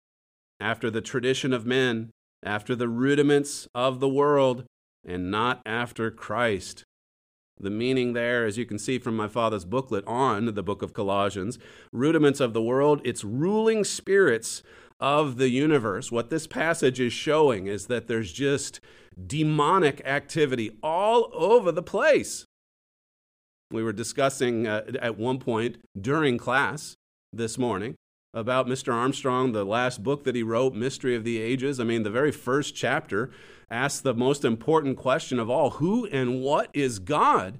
[0.59, 2.11] After the tradition of men
[2.43, 4.65] after the rudiments of the world
[5.05, 6.83] and not after christ.
[7.59, 10.93] The meaning there, as you can see from my father's booklet on the book of
[10.93, 11.59] Colossians,
[11.93, 14.63] rudiments of the world, its ruling spirits
[15.01, 16.11] of the universe.
[16.11, 18.79] What this passage is showing is that there's just
[19.27, 22.45] demonic activity all over the place.
[23.71, 26.95] We were discussing uh, at one point during class
[27.33, 27.95] this morning
[28.33, 28.93] about Mr.
[28.93, 31.79] Armstrong, the last book that he wrote, Mystery of the Ages.
[31.79, 33.31] I mean, the very first chapter
[33.69, 37.59] asks the most important question of all Who and what is God?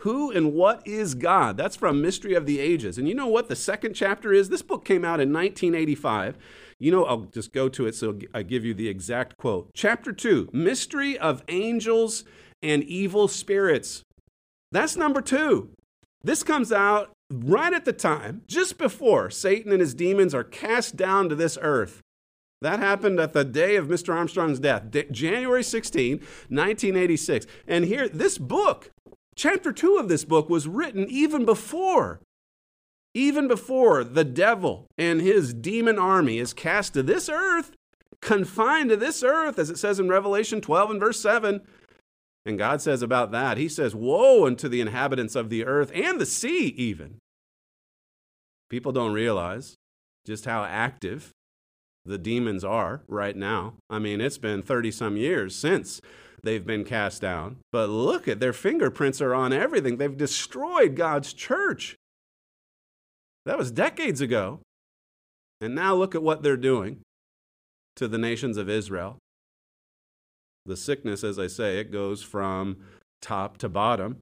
[0.00, 1.58] Who and what is God?
[1.58, 2.96] That's from Mystery of the Ages.
[2.96, 4.48] And you know what the second chapter is?
[4.48, 6.38] This book came out in 1985.
[6.80, 9.70] You know, I'll just go to it so I give you the exact quote.
[9.74, 12.24] Chapter 2 Mystery of Angels
[12.62, 14.02] and Evil Spirits.
[14.72, 15.70] That's number two.
[16.22, 20.96] This comes out right at the time, just before Satan and his demons are cast
[20.96, 22.00] down to this earth.
[22.62, 24.14] That happened at the day of Mr.
[24.14, 27.46] Armstrong's death, January 16, 1986.
[27.66, 28.90] And here, this book,
[29.34, 32.20] chapter 2 of this book, was written even before
[33.14, 37.72] even before the devil and his demon army is cast to this earth,
[38.20, 41.60] confined to this earth, as it says in Revelation 12 and verse 7.
[42.46, 46.20] And God says about that, He says, Woe unto the inhabitants of the earth and
[46.20, 47.18] the sea, even.
[48.70, 49.76] People don't realize
[50.26, 51.32] just how active
[52.04, 53.74] the demons are right now.
[53.90, 56.00] I mean, it's been 30 some years since
[56.42, 57.58] they've been cast down.
[57.72, 59.96] But look at their fingerprints are on everything.
[59.96, 61.96] They've destroyed God's church.
[63.46, 64.60] That was decades ago.
[65.60, 67.00] And now look at what they're doing
[67.96, 69.18] to the nations of Israel.
[70.66, 72.78] The sickness, as I say, it goes from
[73.20, 74.18] top to bottom,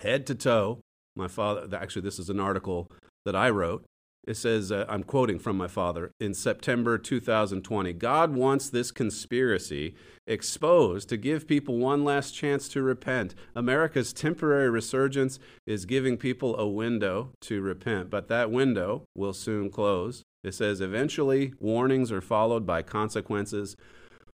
[0.00, 0.80] head to toe.
[1.14, 2.90] My father, actually, this is an article
[3.24, 3.84] that I wrote.
[4.24, 9.96] It says, uh, I'm quoting from my father, in September 2020 God wants this conspiracy
[10.26, 13.34] exposed to give people one last chance to repent.
[13.56, 19.70] America's temporary resurgence is giving people a window to repent, but that window will soon
[19.70, 20.22] close.
[20.44, 23.76] It says, eventually, warnings are followed by consequences.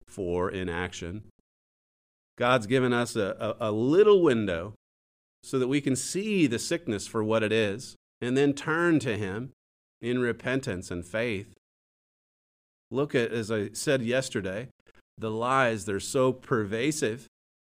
[0.08, 1.24] for inaction.
[2.38, 4.74] God's given us a, a, a little window
[5.44, 9.18] so that we can see the sickness for what it is and then turn to
[9.18, 9.52] Him
[10.02, 11.54] in repentance and faith.
[12.90, 14.70] Look at, as I said yesterday,
[15.18, 15.86] the lies.
[15.86, 17.28] They're so pervasive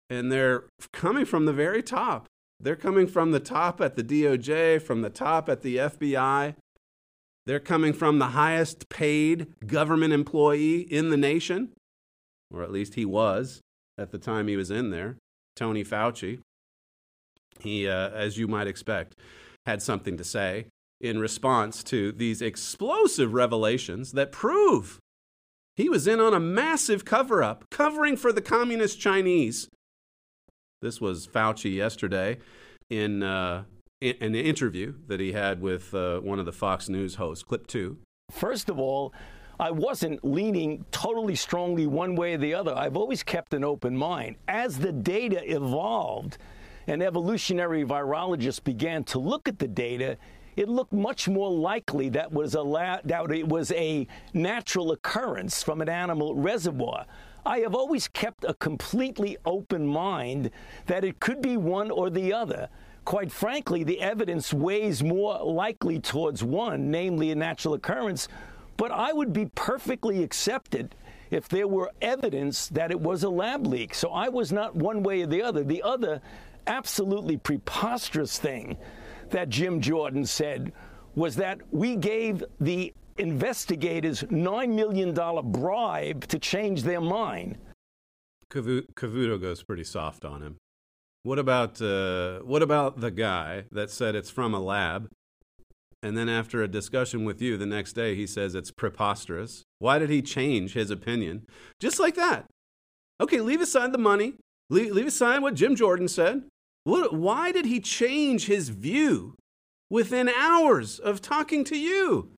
[0.09, 2.25] and they're coming from the very top.
[2.59, 6.55] They're coming from the top at the DOJ, from the top at the FBI.
[7.45, 11.69] They're coming from the highest paid government employee in the nation,
[12.51, 13.61] or at least he was
[13.97, 15.17] at the time he was in there,
[15.55, 16.39] Tony Fauci.
[17.59, 19.15] He, uh, as you might expect,
[19.65, 20.67] had something to say
[21.01, 24.99] in response to these explosive revelations that prove
[25.79, 29.69] he was in on a massive cover up, covering for the communist Chinese.
[30.81, 32.39] This was Fauci yesterday
[32.89, 33.63] in, uh,
[34.01, 37.65] in an interview that he had with uh, one of the Fox News hosts, clip
[37.65, 37.97] two.
[38.29, 39.13] First of all,
[39.57, 42.75] I wasn't leaning totally strongly one way or the other.
[42.75, 44.35] I've always kept an open mind.
[44.49, 46.37] As the data evolved
[46.87, 50.17] and evolutionary virologists began to look at the data,
[50.59, 55.63] it looked much more likely that was a la- that it was a natural occurrence
[55.63, 57.05] from an animal reservoir.
[57.45, 60.51] I have always kept a completely open mind
[60.87, 62.67] that it could be one or the other.
[63.05, 68.27] Quite frankly, the evidence weighs more likely towards one, namely a natural occurrence,
[68.75, 70.93] but I would be perfectly accepted
[71.31, 73.93] if there were evidence that it was a lab leak.
[73.93, 75.63] So I was not one way or the other.
[75.63, 76.21] The other
[76.67, 78.77] absolutely preposterous thing
[79.31, 80.71] that Jim Jordan said
[81.15, 85.13] was that we gave the investigators $9 million
[85.51, 87.57] bribe to change their mind.
[88.51, 90.57] Cavuto goes pretty soft on him.
[91.23, 95.09] What about, uh, what about the guy that said it's from a lab?
[96.01, 99.63] And then after a discussion with you the next day, he says it's preposterous.
[99.79, 101.45] Why did he change his opinion?
[101.79, 102.45] Just like that.
[103.19, 104.35] Okay, leave aside the money.
[104.69, 106.43] Leave, leave aside what Jim Jordan said.
[106.83, 109.35] What, why did he change his view
[109.89, 112.31] within hours of talking to you?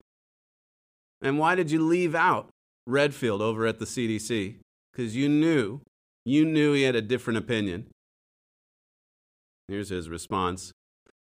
[1.21, 2.49] And why did you leave out
[2.87, 4.55] Redfield over at the CDC?
[4.91, 5.81] Because you knew,
[6.25, 7.87] you knew he had a different opinion.
[9.67, 10.71] Here's his response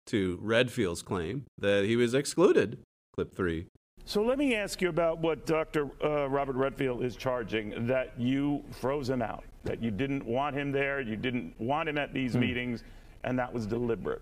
[0.08, 2.80] to Redfield's claim that he was excluded.
[3.14, 3.68] Clip three.
[4.06, 5.90] So let me ask you about what Dr.
[6.04, 10.72] Uh, Robert Redfield is charging that you froze him out, that you didn't want him
[10.72, 12.40] there, you didn't want him at these hmm.
[12.40, 12.84] meetings,
[13.24, 14.22] and that was deliberate.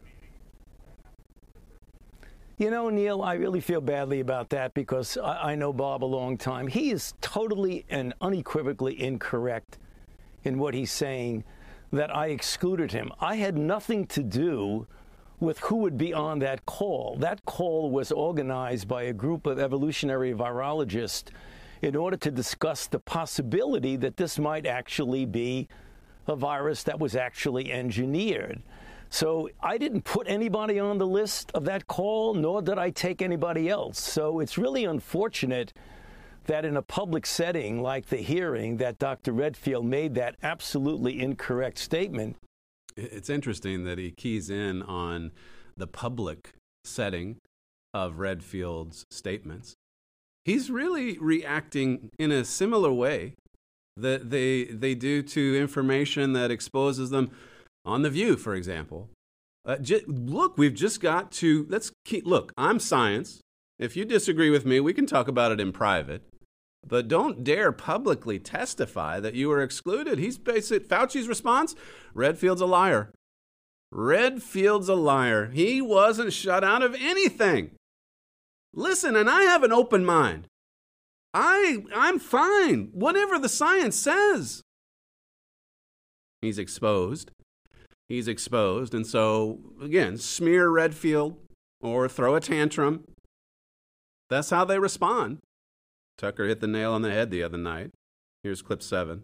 [2.57, 6.05] You know, Neil, I really feel badly about that because I, I, know Bob a
[6.05, 6.67] long time.
[6.67, 9.77] He is totally and unequivocally incorrect
[10.43, 11.45] in what he's saying
[11.93, 13.13] that I excluded him.
[13.21, 14.87] I had nothing to do
[15.39, 17.15] with who would be on that call.
[17.19, 21.29] That call was organized by a group of evolutionary virologists
[21.81, 25.69] in order to discuss the possibility that this might actually be
[26.27, 28.61] a virus that was actually engineered.
[29.09, 33.21] So I didn't put anybody on the list of that call, nor did I take
[33.21, 33.99] anybody else.
[33.99, 35.73] So it's really unfortunate
[36.45, 39.31] that in a public setting like the hearing that Dr.
[39.31, 42.37] Redfield made that absolutely incorrect statement.
[42.95, 45.31] It's interesting that he keys in on
[45.77, 46.53] the public
[46.83, 47.37] setting
[47.93, 49.75] of Redfield's statements.
[50.45, 53.35] He's really reacting in a similar way
[53.97, 57.31] that they they do to information that exposes them
[57.85, 59.09] on The View, for example.
[59.65, 63.41] Uh, j- look, we've just got to, let's keep, look, I'm science.
[63.77, 66.23] If you disagree with me, we can talk about it in private.
[66.85, 70.17] But don't dare publicly testify that you were excluded.
[70.17, 70.87] He's basic.
[70.87, 71.75] Fauci's response
[72.13, 73.11] Redfield's a liar.
[73.91, 75.47] Redfield's a liar.
[75.47, 77.71] He wasn't shut out of anything.
[78.73, 80.47] Listen, and I have an open mind.
[81.33, 84.61] I, I'm fine, whatever the science says.
[86.41, 87.31] He's exposed
[88.09, 88.93] he's exposed.
[88.93, 91.37] And so, again, smear Redfield
[91.79, 93.05] or throw a tantrum.
[94.29, 95.37] That's how they respond.
[96.17, 97.91] Tucker hit the nail on the head the other night.
[98.43, 99.23] Here's clip seven.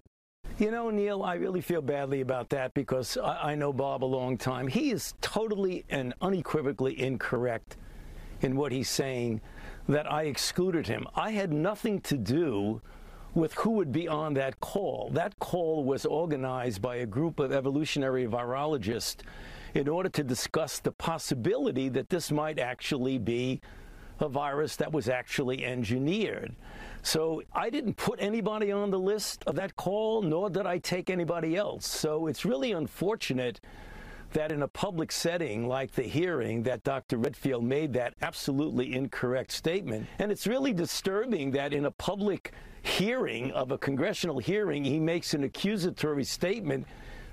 [0.58, 4.06] You know, Neil, I really feel badly about that because I, I know Bob a
[4.06, 4.68] long time.
[4.68, 7.76] He is totally and unequivocally incorrect
[8.42, 9.42] in what he's saying
[9.90, 11.08] that I excluded him.
[11.14, 12.82] I had nothing to do
[13.36, 15.10] with who would be on that call.
[15.14, 19.18] That call was organized by a group of evolutionary virologists
[19.74, 23.60] in order to discuss the possibility that this might actually be
[24.20, 26.56] a virus that was actually engineered.
[27.04, 31.10] So I didn't put anybody on the list of that call, nor did I take
[31.10, 31.86] anybody else.
[31.86, 33.60] So it's really unfortunate
[34.32, 37.18] that in a public setting like the hearing that Dr.
[37.18, 40.08] Redfield made that absolutely incorrect statement.
[40.20, 42.54] And it's really disturbing that in a public
[42.86, 46.86] hearing of a congressional hearing, he makes an accusatory statement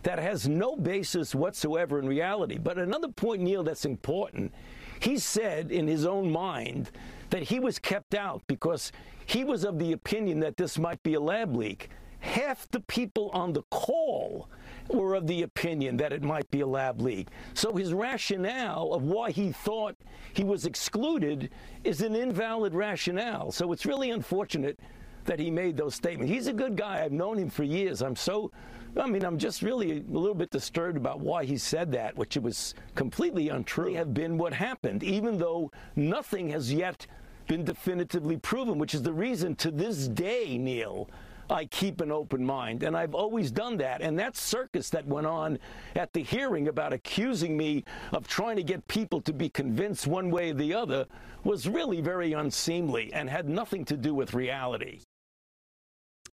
[0.02, 2.58] that has no basis whatsoever in reality.
[2.58, 4.52] But another point, Neil, that's important.
[4.98, 6.90] He said in his own mind
[7.30, 8.92] that he was kept out because
[9.26, 11.90] he was of the opinion that this might be a lab leak.
[12.20, 14.48] Half the people on the call
[14.88, 17.28] were of the opinion that it might be a lab leak.
[17.54, 19.96] So his rationale of why he thought
[20.32, 21.50] he was excluded
[21.84, 23.52] is an invalid rationale.
[23.52, 24.78] So it's really unfortunate
[25.24, 26.32] that he made those statements.
[26.32, 27.04] He's a good guy.
[27.04, 28.02] I've known him for years.
[28.02, 28.50] I'm so
[28.94, 32.36] I mean, I'm just really a little bit disturbed about why he said that, which
[32.36, 33.94] it was completely untrue.
[33.94, 37.06] Have been what happened, even though nothing has yet
[37.46, 41.08] been definitively proven, which is the reason to this day, Neil,
[41.48, 42.82] I keep an open mind.
[42.82, 44.02] And I've always done that.
[44.02, 45.58] And that circus that went on
[45.96, 50.30] at the hearing about accusing me of trying to get people to be convinced one
[50.30, 51.06] way or the other
[51.44, 55.00] was really very unseemly and had nothing to do with reality.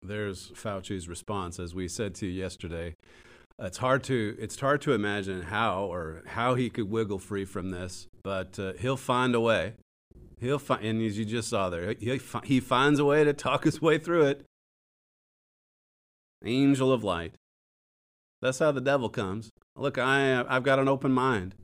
[0.02, 2.96] There's Fauci's response, as we said to you yesterday.
[3.60, 7.72] It's hard to it's hard to imagine how or how he could wiggle free from
[7.72, 9.74] this, but uh, he'll find a way.
[10.40, 13.64] He'll find, and as you just saw there, he, he finds a way to talk
[13.64, 14.46] his way through it.
[16.46, 17.34] Angel of light.
[18.44, 19.50] That's how the devil comes.
[19.76, 21.56] Look, I I've got an open mind.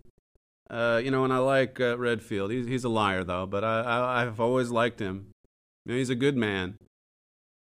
[0.70, 2.50] Uh, you know, and I like uh, Redfield.
[2.50, 5.28] He's he's a liar though, but I, I I've always liked him.
[5.86, 6.78] You know, he's a good man.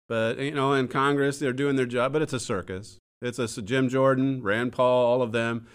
[0.07, 2.97] But you know, in Congress, they're doing their job, but it's a circus.
[3.21, 5.67] It's a Jim Jordan, Rand Paul, all of them.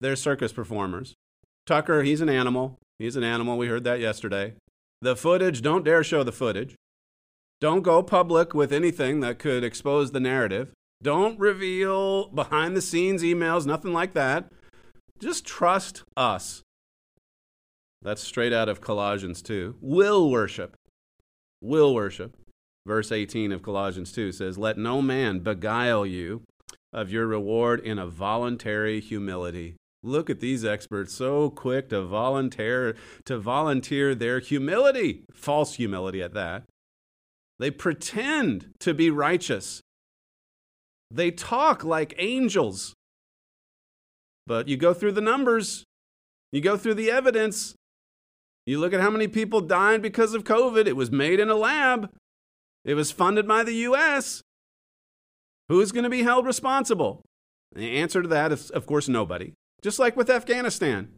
[0.00, 1.14] They're circus performers.
[1.66, 2.78] Tucker, he's an animal.
[2.98, 3.56] He's an animal.
[3.56, 4.54] We heard that yesterday.
[5.00, 6.74] The footage, don't dare show the footage.
[7.60, 10.72] Don't go public with anything that could expose the narrative.
[11.02, 14.50] Don't reveal behind the scenes emails, nothing like that.
[15.18, 16.62] Just trust us.
[18.02, 19.76] That's straight out of Colossians 2.
[19.80, 20.76] Will worship.
[21.62, 22.36] Will worship.
[22.86, 26.42] Verse 18 of Colossians 2 says, Let no man beguile you
[26.92, 29.76] of your reward in a voluntary humility.
[30.02, 36.34] Look at these experts so quick to volunteer to volunteer their humility, false humility at
[36.34, 36.64] that.
[37.58, 39.80] They pretend to be righteous.
[41.10, 42.92] They talk like angels.
[44.46, 45.84] But you go through the numbers,
[46.52, 47.74] you go through the evidence,
[48.66, 50.86] you look at how many people died because of COVID.
[50.86, 52.10] It was made in a lab.
[52.84, 54.42] It was funded by the U.S.
[55.68, 57.22] Who's going to be held responsible?
[57.74, 59.52] The answer to that is, of course, nobody.
[59.82, 61.08] Just like with Afghanistan.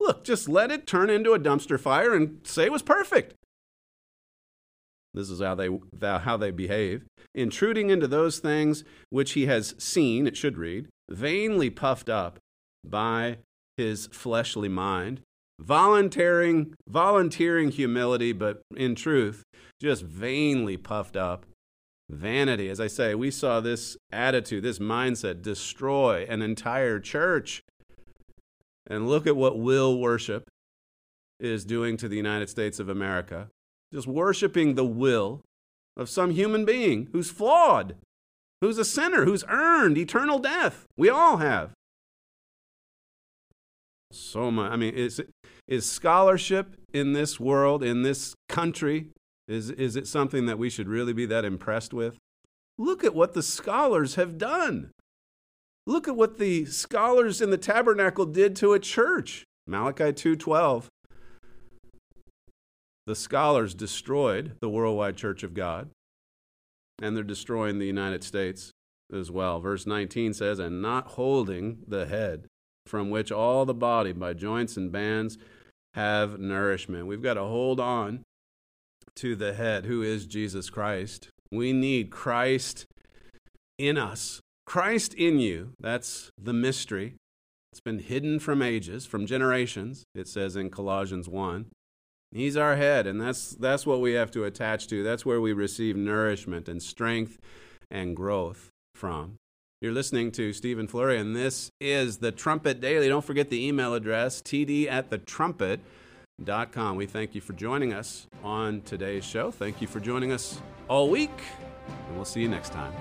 [0.00, 3.34] Look, just let it turn into a dumpster fire and say it was perfect.
[5.14, 5.68] This is how they,
[6.00, 7.04] how they behave.
[7.34, 12.38] Intruding into those things which he has seen, it should read, vainly puffed up
[12.84, 13.38] by
[13.76, 15.20] his fleshly mind,
[15.58, 19.42] volunteering, volunteering humility, but in truth,
[19.80, 21.46] just vainly puffed up.
[22.10, 27.62] Vanity, as I say, we saw this attitude, this mindset destroy an entire church.
[28.86, 30.48] And look at what will worship
[31.38, 33.48] is doing to the United States of America.
[33.92, 35.42] Just worshiping the will
[35.96, 37.96] of some human being who's flawed,
[38.62, 40.86] who's a sinner, who's earned eternal death.
[40.96, 41.72] We all have.
[44.10, 44.72] So much.
[44.72, 45.20] I mean, is,
[45.66, 49.10] is scholarship in this world, in this country,
[49.48, 52.18] is, is it something that we should really be that impressed with?
[52.76, 54.92] Look at what the scholars have done.
[55.86, 59.44] Look at what the scholars in the tabernacle did to a church.
[59.66, 60.88] Malachi 2:12.
[63.06, 65.90] The scholars destroyed the worldwide church of God,
[67.00, 68.70] and they're destroying the United States
[69.10, 69.60] as well.
[69.60, 72.46] Verse 19 says, "And not holding the head,
[72.84, 75.38] from which all the body by joints and bands
[75.94, 78.24] have nourishment." We've got to hold on
[79.18, 81.28] to the head, who is Jesus Christ.
[81.50, 82.86] We need Christ
[83.78, 84.40] in us.
[84.66, 85.70] Christ in you.
[85.80, 87.14] That's the mystery.
[87.72, 91.66] It's been hidden from ages, from generations, it says in Colossians 1.
[92.30, 95.02] He's our head, and that's, that's what we have to attach to.
[95.02, 97.38] That's where we receive nourishment and strength
[97.90, 99.36] and growth from.
[99.80, 103.08] You're listening to Stephen Flurry, and this is the Trumpet Daily.
[103.08, 105.80] Don't forget the email address, td at the trumpet
[106.72, 106.96] com.
[106.96, 109.50] We thank you for joining us on today's show.
[109.50, 111.30] Thank you for joining us all week,
[112.06, 112.92] and we'll see you next time.